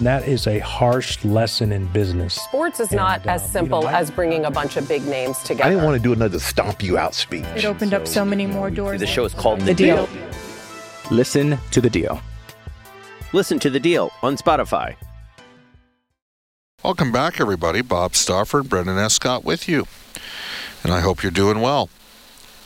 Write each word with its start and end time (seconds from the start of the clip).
That 0.00 0.26
is 0.26 0.46
a 0.46 0.58
harsh 0.60 1.22
lesson 1.26 1.72
in 1.72 1.86
business. 1.88 2.34
Sports 2.34 2.80
is 2.80 2.90
not 2.90 3.20
And, 3.20 3.30
as 3.30 3.42
uh, 3.42 3.48
simple 3.48 3.80
you 3.80 3.84
know, 3.84 3.90
I- 3.90 4.00
as 4.00 4.10
bringing 4.10 4.46
a 4.46 4.50
bunch 4.50 4.76
of 4.78 4.88
big 4.88 5.04
names 5.06 5.38
together. 5.40 5.64
I 5.64 5.70
didn't 5.70 5.84
want 5.84 5.96
to 5.96 6.02
do 6.02 6.12
another 6.14 6.38
stomp 6.38 6.82
you 6.82 6.96
out 6.96 7.14
speech. 7.14 7.44
It 7.54 7.66
opened 7.66 7.92
up 7.92 8.06
so 8.08 8.24
many 8.24 8.46
more 8.46 8.70
doors. 8.70 9.00
The 9.00 9.06
show 9.06 9.24
is 9.26 9.34
called 9.34 9.60
The, 9.60 9.66
The 9.66 9.74
Deal. 9.74 10.08
Listen 11.10 11.58
to 11.72 11.80
The 11.82 11.90
Deal. 11.90 12.20
Listen 13.34 13.58
to 13.58 13.68
The 13.68 13.80
Deal 13.80 14.10
on 14.22 14.36
Spotify. 14.36 14.94
Welcome 16.82 17.12
back, 17.12 17.38
everybody. 17.38 17.82
Bob 17.82 18.16
Stauffer, 18.16 18.62
Brendan 18.62 18.96
Escott 18.96 19.44
with 19.44 19.68
you. 19.68 19.86
And 20.82 20.94
I 20.94 21.00
hope 21.00 21.22
you're 21.22 21.30
doing 21.30 21.60
well. 21.60 21.90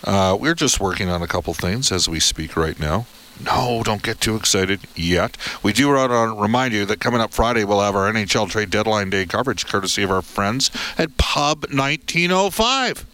Uh, 0.05 0.37
we're 0.39 0.55
just 0.55 0.79
working 0.79 1.09
on 1.09 1.21
a 1.21 1.27
couple 1.27 1.53
things 1.53 1.91
as 1.91 2.09
we 2.09 2.21
speak 2.21 2.57
right 2.57 2.79
now. 2.79 3.07
No, 3.43 3.83
don't 3.85 4.03
get 4.03 4.21
too 4.21 4.37
excited 4.37 4.81
yet. 4.95 5.37
We 5.63 5.73
do 5.73 5.89
want 5.89 6.11
to 6.11 6.41
remind 6.41 6.73
you 6.73 6.85
that 6.87 7.01
coming 7.01 7.21
up 7.21 7.33
Friday, 7.33 7.65
we'll 7.65 7.81
have 7.81 7.97
our 7.97 8.11
NHL 8.13 8.49
trade 8.49 8.71
deadline 8.71 9.11
day 9.11 9.27
coverage 9.27 9.67
courtesy 9.67 10.03
of 10.03 10.11
our 10.11 10.23
friends 10.23 10.71
at 10.97 11.17
Pub 11.17 11.65
1905. 11.65 13.07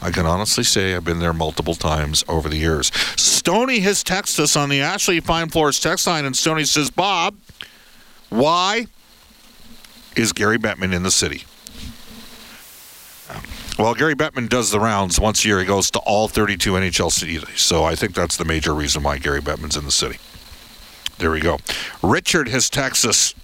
I 0.00 0.10
can 0.10 0.26
honestly 0.26 0.64
say 0.64 0.94
I've 0.94 1.04
been 1.04 1.18
there 1.18 1.32
multiple 1.32 1.74
times 1.74 2.24
over 2.28 2.48
the 2.48 2.56
years. 2.56 2.92
Stony 3.20 3.80
has 3.80 4.04
texted 4.04 4.40
us 4.40 4.56
on 4.56 4.68
the 4.68 4.80
Ashley 4.80 5.20
Fine 5.20 5.48
Floors 5.48 5.80
text 5.80 6.06
line, 6.06 6.24
and 6.24 6.36
Stony 6.36 6.64
says, 6.64 6.90
Bob, 6.90 7.36
why 8.28 8.86
is 10.14 10.32
Gary 10.32 10.58
Bettman 10.58 10.94
in 10.94 11.02
the 11.02 11.10
city? 11.10 11.44
Well, 13.78 13.94
Gary 13.94 14.16
Bettman 14.16 14.48
does 14.48 14.72
the 14.72 14.80
rounds 14.80 15.20
once 15.20 15.44
a 15.44 15.48
year. 15.48 15.60
He 15.60 15.64
goes 15.64 15.88
to 15.92 16.00
all 16.00 16.26
32 16.26 16.72
NHL 16.72 17.12
cities. 17.12 17.44
So 17.54 17.84
I 17.84 17.94
think 17.94 18.12
that's 18.12 18.36
the 18.36 18.44
major 18.44 18.74
reason 18.74 19.04
why 19.04 19.18
Gary 19.18 19.40
Bettman's 19.40 19.76
in 19.76 19.84
the 19.84 19.92
city. 19.92 20.18
There 21.18 21.30
we 21.30 21.38
go. 21.38 21.58
Richard 22.02 22.48
has 22.48 22.68
texted 22.68 23.06
us 23.06 23.34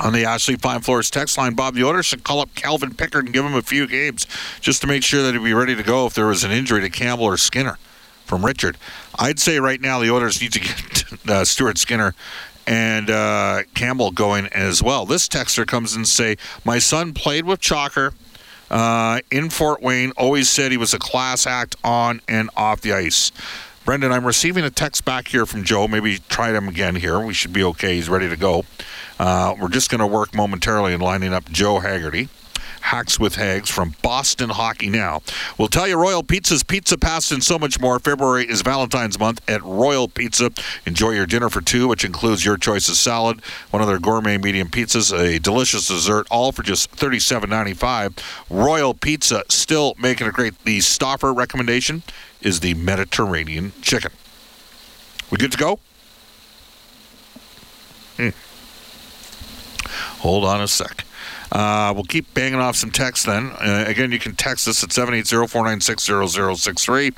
on 0.00 0.12
the 0.12 0.24
Ashley 0.24 0.56
Fine 0.56 0.80
Floors 0.80 1.08
text 1.08 1.38
line. 1.38 1.54
Bob, 1.54 1.74
the 1.74 1.84
Oilers 1.84 2.06
should 2.06 2.24
call 2.24 2.40
up 2.40 2.52
Calvin 2.56 2.94
Pickard 2.94 3.26
and 3.26 3.32
give 3.32 3.44
him 3.44 3.54
a 3.54 3.62
few 3.62 3.86
games 3.86 4.26
just 4.60 4.80
to 4.80 4.88
make 4.88 5.04
sure 5.04 5.22
that 5.22 5.34
he'd 5.34 5.44
be 5.44 5.54
ready 5.54 5.76
to 5.76 5.84
go 5.84 6.06
if 6.06 6.14
there 6.14 6.26
was 6.26 6.42
an 6.42 6.50
injury 6.50 6.80
to 6.80 6.90
Campbell 6.90 7.26
or 7.26 7.36
Skinner. 7.36 7.78
From 8.24 8.44
Richard, 8.44 8.76
I'd 9.18 9.38
say 9.38 9.58
right 9.58 9.80
now 9.80 10.00
the 10.00 10.10
Oilers 10.10 10.42
need 10.42 10.52
to 10.52 10.60
get 10.60 11.04
uh, 11.30 11.44
Stuart 11.46 11.78
Skinner 11.78 12.14
and 12.66 13.08
uh, 13.08 13.62
Campbell 13.74 14.10
going 14.10 14.48
as 14.48 14.82
well. 14.82 15.06
This 15.06 15.26
texter 15.28 15.66
comes 15.66 15.94
and 15.94 16.06
say, 16.06 16.36
"My 16.62 16.78
son 16.78 17.14
played 17.14 17.46
with 17.46 17.60
Chalker 17.60 18.12
uh, 18.70 19.20
in 19.30 19.50
Fort 19.50 19.82
Wayne. 19.82 20.12
Always 20.16 20.48
said 20.48 20.70
he 20.70 20.76
was 20.76 20.94
a 20.94 20.98
class 20.98 21.46
act 21.46 21.76
on 21.84 22.20
and 22.28 22.50
off 22.56 22.80
the 22.80 22.92
ice." 22.92 23.32
Brendan, 23.84 24.12
I'm 24.12 24.26
receiving 24.26 24.64
a 24.64 24.70
text 24.70 25.06
back 25.06 25.28
here 25.28 25.46
from 25.46 25.64
Joe. 25.64 25.88
Maybe 25.88 26.18
try 26.28 26.52
him 26.52 26.68
again 26.68 26.94
here. 26.94 27.20
We 27.20 27.32
should 27.32 27.54
be 27.54 27.64
okay. 27.64 27.94
He's 27.94 28.10
ready 28.10 28.28
to 28.28 28.36
go. 28.36 28.64
Uh, 29.18 29.54
we're 29.58 29.70
just 29.70 29.90
going 29.90 30.00
to 30.00 30.06
work 30.06 30.34
momentarily 30.34 30.92
in 30.92 31.00
lining 31.00 31.32
up 31.32 31.50
Joe 31.50 31.78
Haggerty. 31.78 32.28
Hacks 32.88 33.20
with 33.20 33.34
Hags 33.34 33.68
from 33.68 33.94
Boston 34.00 34.48
Hockey 34.48 34.88
Now. 34.88 35.20
We'll 35.58 35.68
tell 35.68 35.86
you 35.86 35.98
Royal 35.98 36.22
Pizza's 36.22 36.62
Pizza 36.62 36.96
Pasta 36.96 37.34
and 37.34 37.44
so 37.44 37.58
much 37.58 37.78
more. 37.78 37.98
February 37.98 38.46
is 38.46 38.62
Valentine's 38.62 39.18
month 39.18 39.42
at 39.46 39.62
Royal 39.62 40.08
Pizza. 40.08 40.50
Enjoy 40.86 41.10
your 41.10 41.26
dinner 41.26 41.50
for 41.50 41.60
two, 41.60 41.86
which 41.86 42.02
includes 42.02 42.46
your 42.46 42.56
choice 42.56 42.88
of 42.88 42.94
salad, 42.94 43.42
one 43.72 43.82
of 43.82 43.88
their 43.88 43.98
gourmet 43.98 44.38
medium 44.38 44.68
pizzas, 44.68 45.12
a 45.12 45.38
delicious 45.38 45.88
dessert, 45.88 46.26
all 46.30 46.50
for 46.50 46.62
just 46.62 46.90
$37.95. 46.92 48.18
Royal 48.48 48.94
Pizza 48.94 49.44
still 49.50 49.94
making 50.00 50.26
a 50.26 50.32
great. 50.32 50.58
The 50.64 50.80
Stauffer 50.80 51.34
recommendation 51.34 52.02
is 52.40 52.60
the 52.60 52.72
Mediterranean 52.72 53.72
chicken. 53.82 54.12
We 55.30 55.36
good 55.36 55.52
to 55.52 55.58
go? 55.58 55.78
Hmm. 58.16 58.30
Hold 60.22 60.46
on 60.46 60.62
a 60.62 60.68
sec. 60.68 61.04
Uh, 61.50 61.92
we'll 61.94 62.04
keep 62.04 62.34
banging 62.34 62.60
off 62.60 62.76
some 62.76 62.90
text 62.90 63.24
then. 63.26 63.50
Uh, 63.52 63.84
again, 63.86 64.12
you 64.12 64.18
can 64.18 64.34
text 64.34 64.68
us 64.68 64.84
at 64.84 64.90
780-496-0063. 64.90 67.14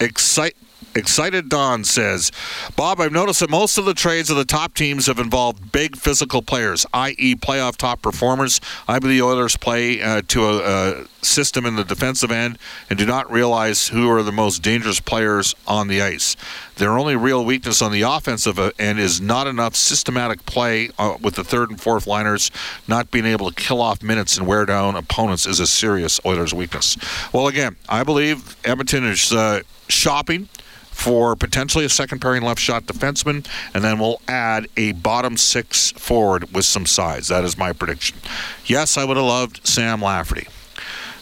Excite. 0.00 0.56
Excited 0.94 1.48
Don 1.48 1.84
says, 1.84 2.32
Bob, 2.74 3.00
I've 3.00 3.12
noticed 3.12 3.40
that 3.40 3.50
most 3.50 3.78
of 3.78 3.84
the 3.84 3.94
trades 3.94 4.30
of 4.30 4.36
the 4.36 4.44
top 4.44 4.74
teams 4.74 5.06
have 5.06 5.18
involved 5.18 5.70
big 5.70 5.96
physical 5.96 6.42
players, 6.42 6.86
i.e., 6.92 7.34
playoff 7.36 7.76
top 7.76 8.02
performers. 8.02 8.60
I 8.88 8.98
believe 8.98 9.18
the 9.18 9.24
Oilers 9.24 9.56
play 9.56 10.02
uh, 10.02 10.22
to 10.28 10.44
a, 10.44 10.58
a 11.02 11.04
system 11.22 11.66
in 11.66 11.76
the 11.76 11.84
defensive 11.84 12.30
end 12.30 12.58
and 12.88 12.98
do 12.98 13.04
not 13.04 13.30
realize 13.30 13.88
who 13.88 14.10
are 14.10 14.22
the 14.22 14.32
most 14.32 14.62
dangerous 14.62 15.00
players 15.00 15.54
on 15.66 15.88
the 15.88 16.00
ice. 16.00 16.36
Their 16.76 16.96
only 16.96 17.16
real 17.16 17.44
weakness 17.44 17.82
on 17.82 17.92
the 17.92 18.02
offensive 18.02 18.58
end 18.78 18.98
is 18.98 19.20
not 19.20 19.46
enough 19.46 19.74
systematic 19.74 20.46
play 20.46 20.90
uh, 20.98 21.16
with 21.20 21.34
the 21.34 21.44
third 21.44 21.70
and 21.70 21.80
fourth 21.80 22.06
liners. 22.06 22.50
Not 22.86 23.10
being 23.10 23.26
able 23.26 23.50
to 23.50 23.54
kill 23.54 23.80
off 23.80 24.02
minutes 24.02 24.38
and 24.38 24.46
wear 24.46 24.64
down 24.64 24.96
opponents 24.96 25.46
is 25.46 25.60
a 25.60 25.66
serious 25.66 26.20
Oilers 26.24 26.54
weakness. 26.54 26.96
Well, 27.32 27.48
again, 27.48 27.76
I 27.88 28.04
believe 28.04 28.56
Edmonton 28.64 29.04
is 29.04 29.32
uh, 29.32 29.62
shopping 29.88 30.48
for 30.98 31.36
potentially 31.36 31.84
a 31.84 31.88
second 31.88 32.18
pairing 32.18 32.42
left 32.42 32.60
shot 32.60 32.84
defenseman, 32.86 33.46
and 33.72 33.84
then 33.84 34.00
we'll 34.00 34.20
add 34.26 34.66
a 34.76 34.90
bottom 34.92 35.36
six 35.36 35.92
forward 35.92 36.52
with 36.52 36.64
some 36.64 36.84
size. 36.86 37.28
That 37.28 37.44
is 37.44 37.56
my 37.56 37.72
prediction. 37.72 38.18
Yes, 38.66 38.98
I 38.98 39.04
would 39.04 39.16
have 39.16 39.24
loved 39.24 39.64
Sam 39.64 40.02
Lafferty. 40.02 40.48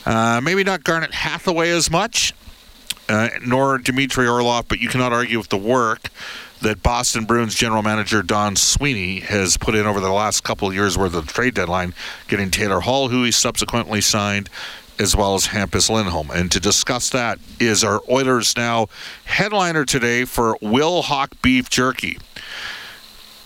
Uh, 0.07 0.41
maybe 0.43 0.65
not 0.65 0.83
Garnet 0.83 1.13
Hathaway 1.13 1.69
as 1.69 1.91
much, 1.91 2.33
uh, 3.11 3.29
nor 3.45 3.77
Dmitry 3.77 4.27
Orlov, 4.27 4.67
but 4.67 4.81
you 4.81 4.89
cannot 4.89 5.13
argue 5.13 5.37
with 5.37 5.51
the 5.51 5.59
work 5.59 6.09
that 6.63 6.83
Boston 6.83 7.27
Bruins 7.27 7.55
general 7.55 7.83
manager 7.83 8.23
Don 8.23 8.57
Sweeney 8.57 9.21
has 9.21 9.59
put 9.59 9.75
in 9.75 9.85
over 9.85 10.01
the 10.01 10.11
last 10.11 10.43
couple 10.43 10.69
of 10.69 10.75
years 10.75 10.97
worth 10.97 11.15
of 11.15 11.27
trade 11.27 11.53
deadline, 11.53 11.93
getting 12.29 12.51
Taylor 12.51 12.81
Hall, 12.81 13.09
who 13.09 13.25
he 13.25 13.31
subsequently 13.31 14.01
signed, 14.01 14.49
as 14.99 15.17
well 15.17 15.35
as 15.35 15.49
Hampus 15.49 15.91
Lindholm. 15.91 16.31
And 16.31 16.51
to 16.53 16.61
discuss 16.61 17.11
that 17.11 17.39
is 17.61 17.85
our 17.85 18.01
Oilers 18.11 18.57
Now 18.57 18.89
headliner 19.25 19.85
today 19.85 20.25
for 20.25 20.57
Wilhauk 20.63 21.41
Beef 21.43 21.69
Jerky. 21.71 22.19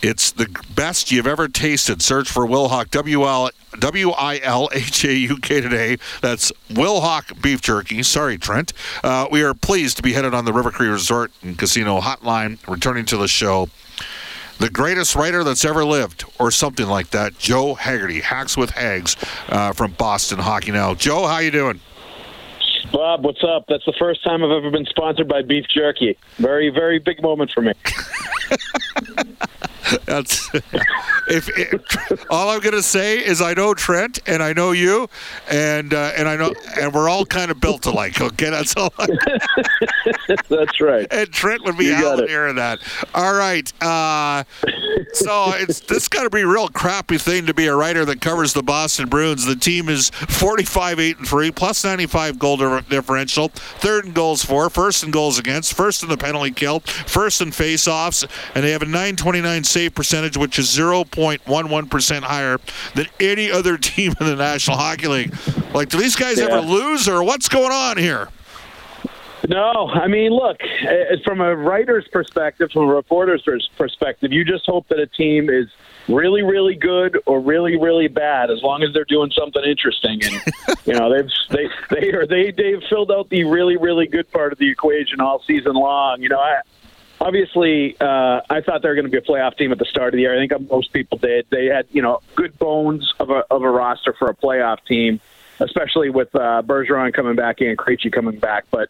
It's 0.02 0.30
the 0.30 0.48
best 0.74 1.12
you've 1.12 1.26
ever 1.26 1.46
tasted. 1.46 2.00
Search 2.00 2.30
for 2.30 2.46
Wilhauk, 2.46 2.90
W-L- 2.90 3.50
W-I-L-H-A-U-K 3.78 5.60
today. 5.60 5.98
That's 6.22 6.52
Wilhauk 6.70 7.42
Beef 7.42 7.60
Jerky. 7.60 8.02
Sorry, 8.02 8.38
Trent. 8.38 8.72
Uh, 9.04 9.26
we 9.30 9.42
are 9.42 9.52
pleased 9.52 9.98
to 9.98 10.02
be 10.02 10.14
headed 10.14 10.32
on 10.32 10.46
the 10.46 10.54
River 10.54 10.70
Cree 10.70 10.88
Resort 10.88 11.32
and 11.42 11.58
Casino 11.58 12.00
Hotline, 12.00 12.58
returning 12.66 13.04
to 13.06 13.18
the 13.18 13.28
show. 13.28 13.68
The 14.60 14.68
greatest 14.68 15.16
writer 15.16 15.42
that's 15.42 15.64
ever 15.64 15.86
lived, 15.86 16.24
or 16.38 16.50
something 16.50 16.86
like 16.86 17.08
that, 17.12 17.38
Joe 17.38 17.72
Haggerty, 17.72 18.20
Hacks 18.20 18.58
with 18.58 18.68
Hags 18.68 19.16
uh, 19.48 19.72
from 19.72 19.92
Boston 19.92 20.38
Hockey 20.38 20.70
Now. 20.70 20.92
Joe, 20.92 21.26
how 21.26 21.38
you 21.38 21.50
doing? 21.50 21.80
Bob, 22.92 23.24
what's 23.24 23.42
up? 23.42 23.64
That's 23.68 23.86
the 23.86 23.94
first 23.98 24.22
time 24.22 24.44
I've 24.44 24.50
ever 24.50 24.70
been 24.70 24.84
sponsored 24.84 25.28
by 25.28 25.40
beef 25.40 25.64
jerky. 25.66 26.18
Very, 26.36 26.68
very 26.68 26.98
big 26.98 27.22
moment 27.22 27.52
for 27.52 27.62
me. 27.62 27.72
That's 30.06 30.48
if, 31.28 31.48
if 31.58 32.26
all 32.30 32.50
I'm 32.50 32.60
gonna 32.60 32.82
say 32.82 33.24
is 33.24 33.40
I 33.40 33.54
know 33.54 33.74
Trent 33.74 34.18
and 34.26 34.42
I 34.42 34.52
know 34.52 34.72
you, 34.72 35.08
and 35.50 35.92
uh, 35.94 36.12
and 36.16 36.28
I 36.28 36.36
know 36.36 36.52
and 36.80 36.92
we're 36.92 37.08
all 37.08 37.24
kind 37.24 37.50
of 37.50 37.60
built 37.60 37.86
alike. 37.86 38.20
Okay, 38.20 38.50
that's 38.50 38.76
all. 38.76 38.92
I, 38.98 39.06
That's 40.48 40.80
right. 40.80 41.06
and 41.10 41.32
Trent 41.32 41.64
would 41.64 41.76
be 41.76 41.92
out 41.92 42.20
it. 42.20 42.28
hearing 42.28 42.56
that. 42.56 42.78
All 43.14 43.34
right. 43.34 43.70
Uh, 43.82 44.44
so 45.12 45.52
it's 45.54 45.80
this 45.80 46.08
got 46.08 46.24
to 46.24 46.30
be 46.30 46.42
a 46.42 46.46
real 46.46 46.68
crappy 46.68 47.18
thing 47.18 47.46
to 47.46 47.54
be 47.54 47.66
a 47.66 47.74
writer 47.74 48.04
that 48.04 48.20
covers 48.20 48.52
the 48.52 48.62
Boston 48.62 49.08
Bruins. 49.08 49.44
The 49.44 49.56
team 49.56 49.88
is 49.88 50.10
45 50.10 51.00
8 51.00 51.18
and 51.18 51.26
3 51.28 51.50
plus 51.50 51.84
95 51.84 52.38
goal 52.38 52.56
differential, 52.82 53.48
third 53.48 54.06
in 54.06 54.12
goals 54.12 54.44
for, 54.44 54.68
first 54.70 55.02
in 55.04 55.10
goals 55.10 55.38
against, 55.38 55.74
first 55.74 56.02
in 56.02 56.08
the 56.08 56.16
penalty 56.16 56.50
kill, 56.50 56.80
first 56.80 57.40
in 57.40 57.50
face-offs, 57.52 58.24
and 58.54 58.64
they 58.64 58.70
have 58.70 58.82
a 58.82 58.86
929 58.86 59.64
save 59.64 59.79
percentage, 59.88 60.36
which 60.36 60.58
is 60.58 60.66
0.11 60.66 61.90
percent 61.90 62.24
higher 62.24 62.58
than 62.94 63.06
any 63.18 63.50
other 63.50 63.78
team 63.78 64.12
in 64.20 64.26
the 64.26 64.36
National 64.36 64.76
Hockey 64.76 65.08
League. 65.08 65.34
Like, 65.72 65.88
do 65.88 65.98
these 65.98 66.16
guys 66.16 66.38
ever 66.38 66.60
lose, 66.60 67.08
or 67.08 67.22
what's 67.22 67.48
going 67.48 67.72
on 67.72 67.96
here? 67.96 68.28
No, 69.48 69.88
I 69.88 70.06
mean, 70.06 70.32
look, 70.32 70.58
from 71.24 71.40
a 71.40 71.56
writer's 71.56 72.06
perspective, 72.08 72.70
from 72.72 72.88
a 72.88 72.94
reporter's 72.94 73.42
perspective, 73.76 74.32
you 74.32 74.44
just 74.44 74.66
hope 74.66 74.86
that 74.88 74.98
a 74.98 75.06
team 75.06 75.48
is 75.48 75.66
really, 76.08 76.42
really 76.42 76.74
good 76.74 77.18
or 77.26 77.40
really, 77.40 77.76
really 77.76 78.08
bad, 78.08 78.50
as 78.50 78.62
long 78.62 78.82
as 78.82 78.92
they're 78.92 79.04
doing 79.04 79.30
something 79.30 79.62
interesting. 79.64 80.20
And 80.24 80.42
you 80.84 80.92
know, 80.92 81.12
they've 81.12 81.30
they 81.50 81.68
they 81.90 82.12
are 82.12 82.26
they 82.26 82.50
they've 82.50 82.82
filled 82.88 83.10
out 83.10 83.30
the 83.30 83.44
really, 83.44 83.76
really 83.76 84.06
good 84.06 84.30
part 84.30 84.52
of 84.52 84.58
the 84.58 84.70
equation 84.70 85.20
all 85.20 85.42
season 85.46 85.74
long. 85.74 86.20
You 86.20 86.28
know, 86.28 86.40
I 86.40 86.60
obviously, 87.20 87.96
uh, 88.00 88.40
I 88.48 88.60
thought 88.62 88.82
they 88.82 88.88
were 88.88 88.94
going 88.94 89.04
to 89.04 89.10
be 89.10 89.18
a 89.18 89.20
playoff 89.20 89.56
team 89.56 89.72
at 89.72 89.78
the 89.78 89.84
start 89.84 90.08
of 90.08 90.12
the 90.14 90.22
year. 90.22 90.34
I 90.34 90.46
think 90.46 90.70
most 90.70 90.92
people 90.92 91.18
did. 91.18 91.46
They 91.50 91.66
had, 91.66 91.86
you 91.92 92.02
know, 92.02 92.20
good 92.34 92.58
bones 92.58 93.12
of 93.20 93.30
a 93.30 93.44
of 93.50 93.62
a 93.62 93.70
roster 93.70 94.14
for 94.14 94.28
a 94.28 94.34
playoff 94.34 94.84
team, 94.86 95.20
especially 95.60 96.10
with 96.10 96.34
uh, 96.34 96.62
Bergeron 96.64 97.12
coming 97.12 97.36
back 97.36 97.60
and 97.60 97.76
Krejci 97.76 98.12
coming 98.12 98.38
back. 98.38 98.64
But 98.70 98.88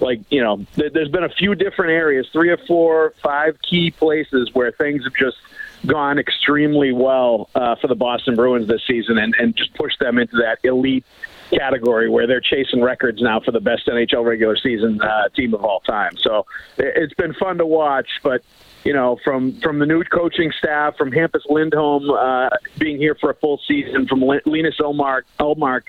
like, 0.00 0.20
you 0.30 0.42
know, 0.42 0.64
th- 0.76 0.92
there's 0.92 1.10
been 1.10 1.24
a 1.24 1.28
few 1.28 1.54
different 1.54 1.92
areas, 1.92 2.28
three 2.32 2.50
or 2.50 2.58
four, 2.58 3.14
five 3.22 3.60
key 3.62 3.90
places 3.90 4.50
where 4.52 4.70
things 4.72 5.04
have 5.04 5.14
just 5.14 5.36
gone 5.84 6.18
extremely 6.18 6.92
well 6.92 7.50
uh, 7.54 7.74
for 7.76 7.88
the 7.88 7.96
Boston 7.96 8.36
Bruins 8.36 8.68
this 8.68 8.82
season, 8.86 9.18
and 9.18 9.34
and 9.38 9.56
just 9.56 9.74
pushed 9.74 9.98
them 9.98 10.18
into 10.18 10.36
that 10.36 10.58
elite 10.62 11.04
category 11.52 12.08
where 12.08 12.26
they're 12.26 12.40
chasing 12.40 12.82
records 12.82 13.20
now 13.20 13.40
for 13.40 13.50
the 13.50 13.60
best 13.60 13.86
NHL 13.86 14.24
regular 14.24 14.56
season 14.56 15.00
uh, 15.00 15.28
team 15.30 15.54
of 15.54 15.64
all 15.64 15.80
time. 15.80 16.16
So 16.18 16.46
it's 16.78 17.14
been 17.14 17.34
fun 17.34 17.58
to 17.58 17.66
watch, 17.66 18.08
but 18.22 18.42
you 18.84 18.92
know, 18.92 19.18
from 19.24 19.52
from 19.60 19.78
the 19.78 19.86
new 19.86 20.02
coaching 20.04 20.52
staff, 20.58 20.96
from 20.96 21.12
Hampus 21.12 21.42
Lindholm 21.48 22.10
uh, 22.10 22.48
being 22.78 22.98
here 22.98 23.14
for 23.14 23.30
a 23.30 23.34
full 23.34 23.60
season, 23.68 24.06
from 24.06 24.20
Linus 24.20 24.76
Ullmark, 24.80 25.22
Ullmark 25.38 25.82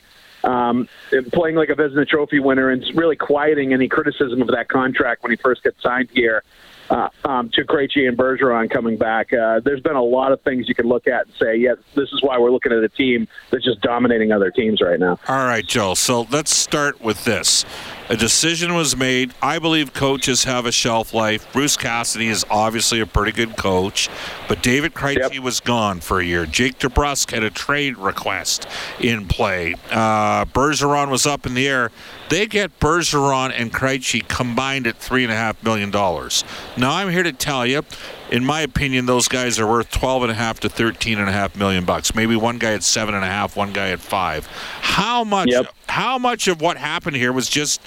um, 0.43 0.87
playing 1.31 1.55
like 1.55 1.69
a 1.69 1.75
Vezina 1.75 2.07
Trophy 2.07 2.39
winner, 2.39 2.69
and 2.69 2.83
really 2.95 3.15
quieting 3.15 3.73
any 3.73 3.87
criticism 3.87 4.41
of 4.41 4.49
that 4.49 4.69
contract 4.69 5.23
when 5.23 5.31
he 5.31 5.37
first 5.37 5.63
got 5.63 5.73
signed 5.81 6.09
here 6.13 6.43
uh, 6.89 7.09
um, 7.25 7.49
to 7.53 7.63
Krejci 7.63 8.07
and 8.07 8.17
Bergeron 8.17 8.69
coming 8.69 8.97
back. 8.97 9.33
Uh, 9.33 9.59
there's 9.63 9.81
been 9.81 9.95
a 9.95 10.03
lot 10.03 10.31
of 10.31 10.41
things 10.41 10.67
you 10.67 10.75
can 10.75 10.87
look 10.87 11.07
at 11.07 11.25
and 11.25 11.35
say, 11.39 11.55
yes, 11.55 11.77
this 11.95 12.11
is 12.11 12.21
why 12.21 12.37
we're 12.37 12.51
looking 12.51 12.71
at 12.71 12.83
a 12.83 12.89
team 12.89 13.27
that's 13.51 13.63
just 13.63 13.81
dominating 13.81 14.31
other 14.31 14.51
teams 14.51 14.81
right 14.81 14.99
now. 14.99 15.19
All 15.27 15.45
right, 15.45 15.65
Joe. 15.65 15.93
So 15.93 16.27
let's 16.31 16.55
start 16.55 17.01
with 17.01 17.23
this. 17.25 17.65
A 18.09 18.17
decision 18.17 18.73
was 18.73 18.97
made. 18.97 19.33
I 19.41 19.59
believe 19.59 19.93
coaches 19.93 20.43
have 20.43 20.65
a 20.65 20.71
shelf 20.73 21.13
life. 21.13 21.51
Bruce 21.53 21.77
Cassidy 21.77 22.27
is 22.27 22.45
obviously 22.49 22.99
a 22.99 23.05
pretty 23.05 23.31
good 23.31 23.55
coach, 23.55 24.09
but 24.49 24.61
David 24.61 24.93
Krejci 24.93 25.35
yep. 25.35 25.43
was 25.43 25.61
gone 25.61 26.01
for 26.01 26.19
a 26.19 26.23
year. 26.25 26.45
Jake 26.45 26.77
DeBrusk 26.79 27.31
had 27.31 27.43
a 27.43 27.49
trade 27.49 27.97
request 27.97 28.67
in 28.99 29.25
play. 29.25 29.75
Uh, 29.89 30.43
Bergeron 30.45 31.09
was 31.09 31.25
up 31.25 31.45
in 31.45 31.53
the 31.53 31.67
air. 31.67 31.91
They 32.33 32.47
get 32.47 32.79
Bergeron 32.79 33.53
and 33.55 33.71
Krejci 33.71 34.27
combined 34.27 34.87
at 34.87 34.97
three 34.97 35.23
and 35.23 35.31
a 35.31 35.35
half 35.35 35.63
million 35.63 35.91
dollars. 35.91 36.43
Now 36.75 36.95
I'm 36.95 37.11
here 37.11 37.21
to 37.21 37.31
tell 37.31 37.63
you, 37.63 37.83
in 38.31 38.43
my 38.43 38.61
opinion, 38.61 39.05
those 39.05 39.27
guys 39.27 39.59
are 39.59 39.67
worth 39.67 39.91
twelve 39.91 40.23
and 40.23 40.31
a 40.31 40.33
half 40.33 40.59
to 40.61 40.69
thirteen 40.69 41.19
and 41.19 41.29
a 41.29 41.31
half 41.31 41.55
million 41.55 41.85
bucks. 41.85 42.15
Maybe 42.15 42.35
one 42.35 42.57
guy 42.57 42.73
at 42.73 42.81
seven 42.81 43.13
and 43.13 43.23
a 43.23 43.27
half, 43.27 43.55
one 43.55 43.71
guy 43.71 43.89
at 43.89 43.99
five. 43.99 44.47
How 44.81 45.23
much? 45.23 45.49
Yep. 45.49 45.67
How 45.89 46.17
much 46.17 46.47
of 46.47 46.59
what 46.59 46.77
happened 46.77 47.17
here 47.17 47.31
was 47.31 47.47
just? 47.47 47.79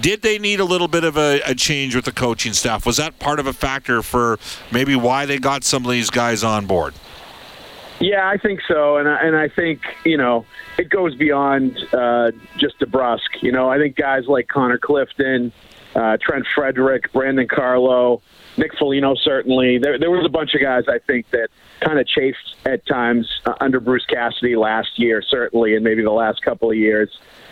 Did 0.00 0.22
they 0.22 0.36
need 0.36 0.58
a 0.58 0.64
little 0.64 0.88
bit 0.88 1.04
of 1.04 1.16
a, 1.16 1.40
a 1.46 1.54
change 1.54 1.94
with 1.94 2.04
the 2.04 2.10
coaching 2.10 2.54
staff? 2.54 2.84
Was 2.84 2.96
that 2.96 3.20
part 3.20 3.38
of 3.38 3.46
a 3.46 3.52
factor 3.52 4.02
for 4.02 4.40
maybe 4.72 4.96
why 4.96 5.26
they 5.26 5.38
got 5.38 5.62
some 5.62 5.84
of 5.84 5.92
these 5.92 6.10
guys 6.10 6.42
on 6.42 6.66
board? 6.66 6.92
Yeah, 8.02 8.28
I 8.28 8.36
think 8.36 8.60
so, 8.66 8.96
and 8.96 9.08
I, 9.08 9.20
and 9.20 9.36
I 9.36 9.48
think 9.48 9.80
you 10.04 10.16
know 10.16 10.44
it 10.76 10.90
goes 10.90 11.14
beyond 11.14 11.78
uh, 11.92 12.32
just 12.58 12.80
DeBrusk. 12.80 13.42
You 13.42 13.52
know, 13.52 13.68
I 13.68 13.78
think 13.78 13.94
guys 13.94 14.26
like 14.26 14.48
Connor 14.48 14.78
Clifton, 14.78 15.52
uh, 15.94 16.16
Trent 16.20 16.44
Frederic, 16.52 17.12
Brandon 17.12 17.46
Carlo, 17.46 18.20
Nick 18.56 18.76
Foligno, 18.76 19.14
certainly. 19.14 19.78
There, 19.78 20.00
there 20.00 20.10
was 20.10 20.26
a 20.26 20.28
bunch 20.28 20.52
of 20.54 20.60
guys 20.60 20.84
I 20.88 20.98
think 20.98 21.30
that 21.30 21.50
kind 21.78 22.00
of 22.00 22.06
chafed 22.08 22.56
at 22.66 22.84
times 22.86 23.28
uh, 23.46 23.54
under 23.60 23.78
Bruce 23.78 24.06
Cassidy 24.06 24.56
last 24.56 24.98
year, 24.98 25.22
certainly, 25.22 25.76
and 25.76 25.84
maybe 25.84 26.02
the 26.02 26.10
last 26.10 26.42
couple 26.42 26.72
of 26.72 26.76
years. 26.76 27.08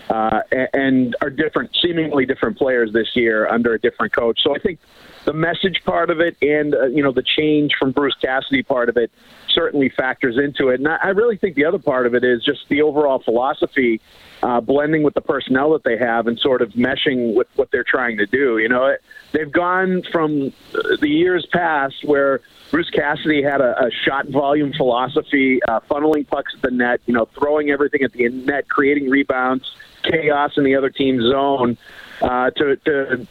Uh, 0.09 0.41
and 0.73 1.15
are 1.21 1.31
different, 1.31 1.71
seemingly 1.81 2.27
different 2.27 2.59
players 2.59 2.93
this 2.93 3.15
year 3.15 3.49
under 3.49 3.75
a 3.75 3.79
different 3.79 4.13
coach. 4.13 4.41
So 4.43 4.57
I 4.57 4.59
think 4.59 4.81
the 5.25 5.33
message 5.33 5.83
part 5.85 6.11
of 6.11 6.21
it 6.21 6.37
and 6.43 6.75
uh, 6.75 6.87
you 6.87 7.03
know 7.03 7.13
the 7.13 7.23
change 7.23 7.73
from 7.79 7.93
Bruce 7.93 8.17
Cassidy 8.21 8.63
part 8.63 8.89
of 8.89 8.97
it 8.97 9.11
certainly 9.53 9.89
factors 9.89 10.39
into 10.39 10.69
it. 10.69 10.81
And 10.81 10.89
I 10.89 11.09
really 11.09 11.37
think 11.37 11.57
the 11.57 11.65
other 11.65 11.79
part 11.79 12.07
of 12.07 12.15
it 12.15 12.25
is 12.25 12.45
just 12.45 12.69
the 12.69 12.83
overall 12.83 13.19
philosophy, 13.19 14.01
uh, 14.43 14.61
blending 14.61 15.03
with 15.03 15.15
the 15.15 15.21
personnel 15.21 15.73
that 15.73 15.85
they 15.85 15.97
have 15.99 16.27
and 16.27 16.39
sort 16.39 16.63
of 16.63 16.71
meshing 16.73 17.35
with 17.35 17.49
what 17.57 17.71
they're 17.71 17.85
trying 17.85 18.19
to 18.19 18.27
do. 18.27 18.59
You 18.59 18.69
know, 18.69 18.97
they've 19.33 19.51
gone 19.51 20.03
from 20.11 20.53
the 20.73 21.09
years 21.09 21.47
past 21.53 22.05
where 22.05 22.41
Bruce 22.71 22.91
Cassidy 22.91 23.43
had 23.43 23.61
a, 23.61 23.87
a 23.87 23.91
shot 23.91 24.29
volume 24.29 24.73
philosophy, 24.73 25.61
uh, 25.65 25.81
funneling 25.91 26.27
pucks 26.27 26.55
at 26.55 26.63
the 26.63 26.71
net, 26.71 27.01
you 27.07 27.15
know, 27.15 27.27
throwing 27.27 27.71
everything 27.71 28.03
at 28.03 28.13
the 28.13 28.29
net, 28.29 28.69
creating 28.69 29.11
rebounds, 29.11 29.73
chaos 30.03 30.53
in 30.57 30.65
the 30.65 30.77
other 30.77 30.91
team's 30.91 31.25
zone, 31.25 31.77
uh, 32.23 32.51
to, 32.51 32.77
to 32.77 33.27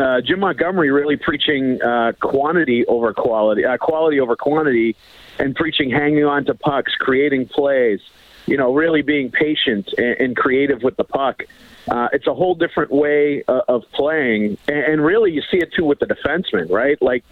uh, 0.00 0.20
Jim 0.20 0.40
Montgomery 0.40 0.90
really 0.90 1.16
preaching 1.16 1.80
uh, 1.82 2.12
quantity 2.20 2.86
over 2.86 3.12
quality, 3.12 3.64
uh, 3.64 3.76
quality 3.76 4.20
over 4.20 4.36
quantity, 4.36 4.96
and 5.38 5.54
preaching 5.54 5.90
hanging 5.90 6.24
on 6.24 6.44
to 6.46 6.54
pucks, 6.54 6.94
creating 6.98 7.46
plays. 7.46 8.00
You 8.46 8.56
know, 8.56 8.74
really 8.74 9.02
being 9.02 9.30
patient 9.30 9.92
and, 9.96 10.16
and 10.18 10.36
creative 10.36 10.82
with 10.82 10.96
the 10.96 11.04
puck. 11.04 11.44
Uh, 11.88 12.08
it's 12.12 12.26
a 12.26 12.34
whole 12.34 12.54
different 12.54 12.90
way 12.90 13.44
uh, 13.46 13.60
of 13.68 13.84
playing, 13.92 14.58
and, 14.66 14.78
and 14.78 15.04
really 15.04 15.30
you 15.30 15.42
see 15.50 15.58
it 15.58 15.72
too 15.72 15.84
with 15.84 15.98
the 15.98 16.06
defensemen, 16.06 16.70
right? 16.70 17.00
Like 17.00 17.24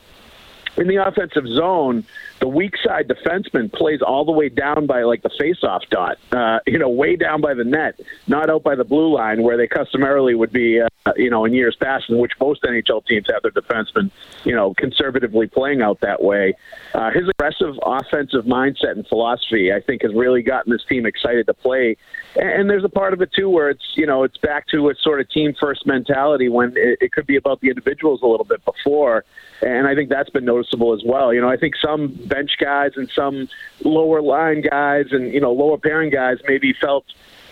in 0.79 0.87
the 0.87 0.97
offensive 0.97 1.47
zone, 1.47 2.05
the 2.39 2.47
weak 2.47 2.75
side 2.85 3.09
defenseman 3.09 3.73
plays 3.73 4.01
all 4.01 4.25
the 4.25 4.33
way 4.33 4.49
down 4.49 4.87
by 4.87 5.03
like 5.03 5.23
the 5.23 5.31
face-off 5.39 5.83
dot, 5.91 6.19
uh, 6.31 6.61
you 6.67 6.79
know, 6.79 6.89
way 6.89 7.17
down 7.17 7.41
by 7.41 7.53
the 7.53 7.65
net, 7.65 7.99
not 8.29 8.49
out 8.49 8.63
by 8.63 8.77
the 8.77 8.85
blue 8.85 9.13
line 9.13 9.43
where 9.43 9.57
they 9.57 9.67
customarily 9.67 10.37
would 10.37 10.53
be, 10.53 10.81
uh, 10.81 10.89
you 11.17 11.31
know, 11.31 11.45
in 11.45 11.53
years 11.53 11.77
past, 11.83 12.09
in 12.09 12.19
which 12.19 12.33
most 12.41 12.63
NHL 12.63 13.05
teams 13.07 13.27
have 13.29 13.43
their 13.43 13.51
defensemen, 13.51 14.13
you 14.45 14.55
know, 14.55 14.73
conservatively 14.75 15.49
playing 15.49 15.83
out 15.83 16.01
that 16.01 16.23
way. 16.23 16.55
Uh, 16.95 17.11
his 17.11 17.29
aggressive 17.29 17.75
offensive 17.83 18.45
mindset 18.45 18.93
and 18.93 19.07
philosophy, 19.09 19.73
I 19.73 19.81
think, 19.81 20.03
has 20.03 20.15
really 20.15 20.43
gotten 20.43 20.73
this 20.73 20.85
team 20.89 21.07
excited 21.07 21.47
to 21.47 21.55
play. 21.55 21.97
And 22.37 22.71
there's 22.71 22.85
a 22.85 22.89
part 22.89 23.13
of 23.15 23.21
it 23.21 23.33
too 23.33 23.51
where 23.51 23.69
it's, 23.69 23.85
you 23.97 24.07
know, 24.07 24.23
it's 24.23 24.39
back 24.39 24.69
to 24.69 24.91
a 24.91 24.95
sort 24.95 25.21
of 25.21 25.29
team-first 25.31 25.87
mentality 25.87 26.49
when 26.49 26.75
it, 26.77 26.99
it 27.01 27.13
could 27.13 27.27
be 27.27 27.35
about 27.35 27.61
the 27.61 27.69
individuals 27.69 28.21
a 28.23 28.27
little 28.27 28.47
bit 28.47 28.65
before 28.65 29.25
and 29.63 29.87
I 29.87 29.95
think 29.95 30.09
that's 30.09 30.31
been 30.31 30.45
noticeable 30.45 30.68
as 30.73 31.03
well. 31.05 31.32
You 31.32 31.41
know, 31.41 31.49
I 31.49 31.56
think 31.56 31.75
some 31.76 32.09
bench 32.26 32.53
guys 32.61 32.93
and 32.97 33.11
some 33.11 33.49
lower 33.85 34.23
line 34.23 34.62
guys 34.62 35.06
and 35.11 35.32
you 35.32 35.41
know 35.41 35.53
lower 35.53 35.79
pairing 35.79 36.11
guys 36.11 36.38
maybe 36.47 36.75
felt 36.81 37.05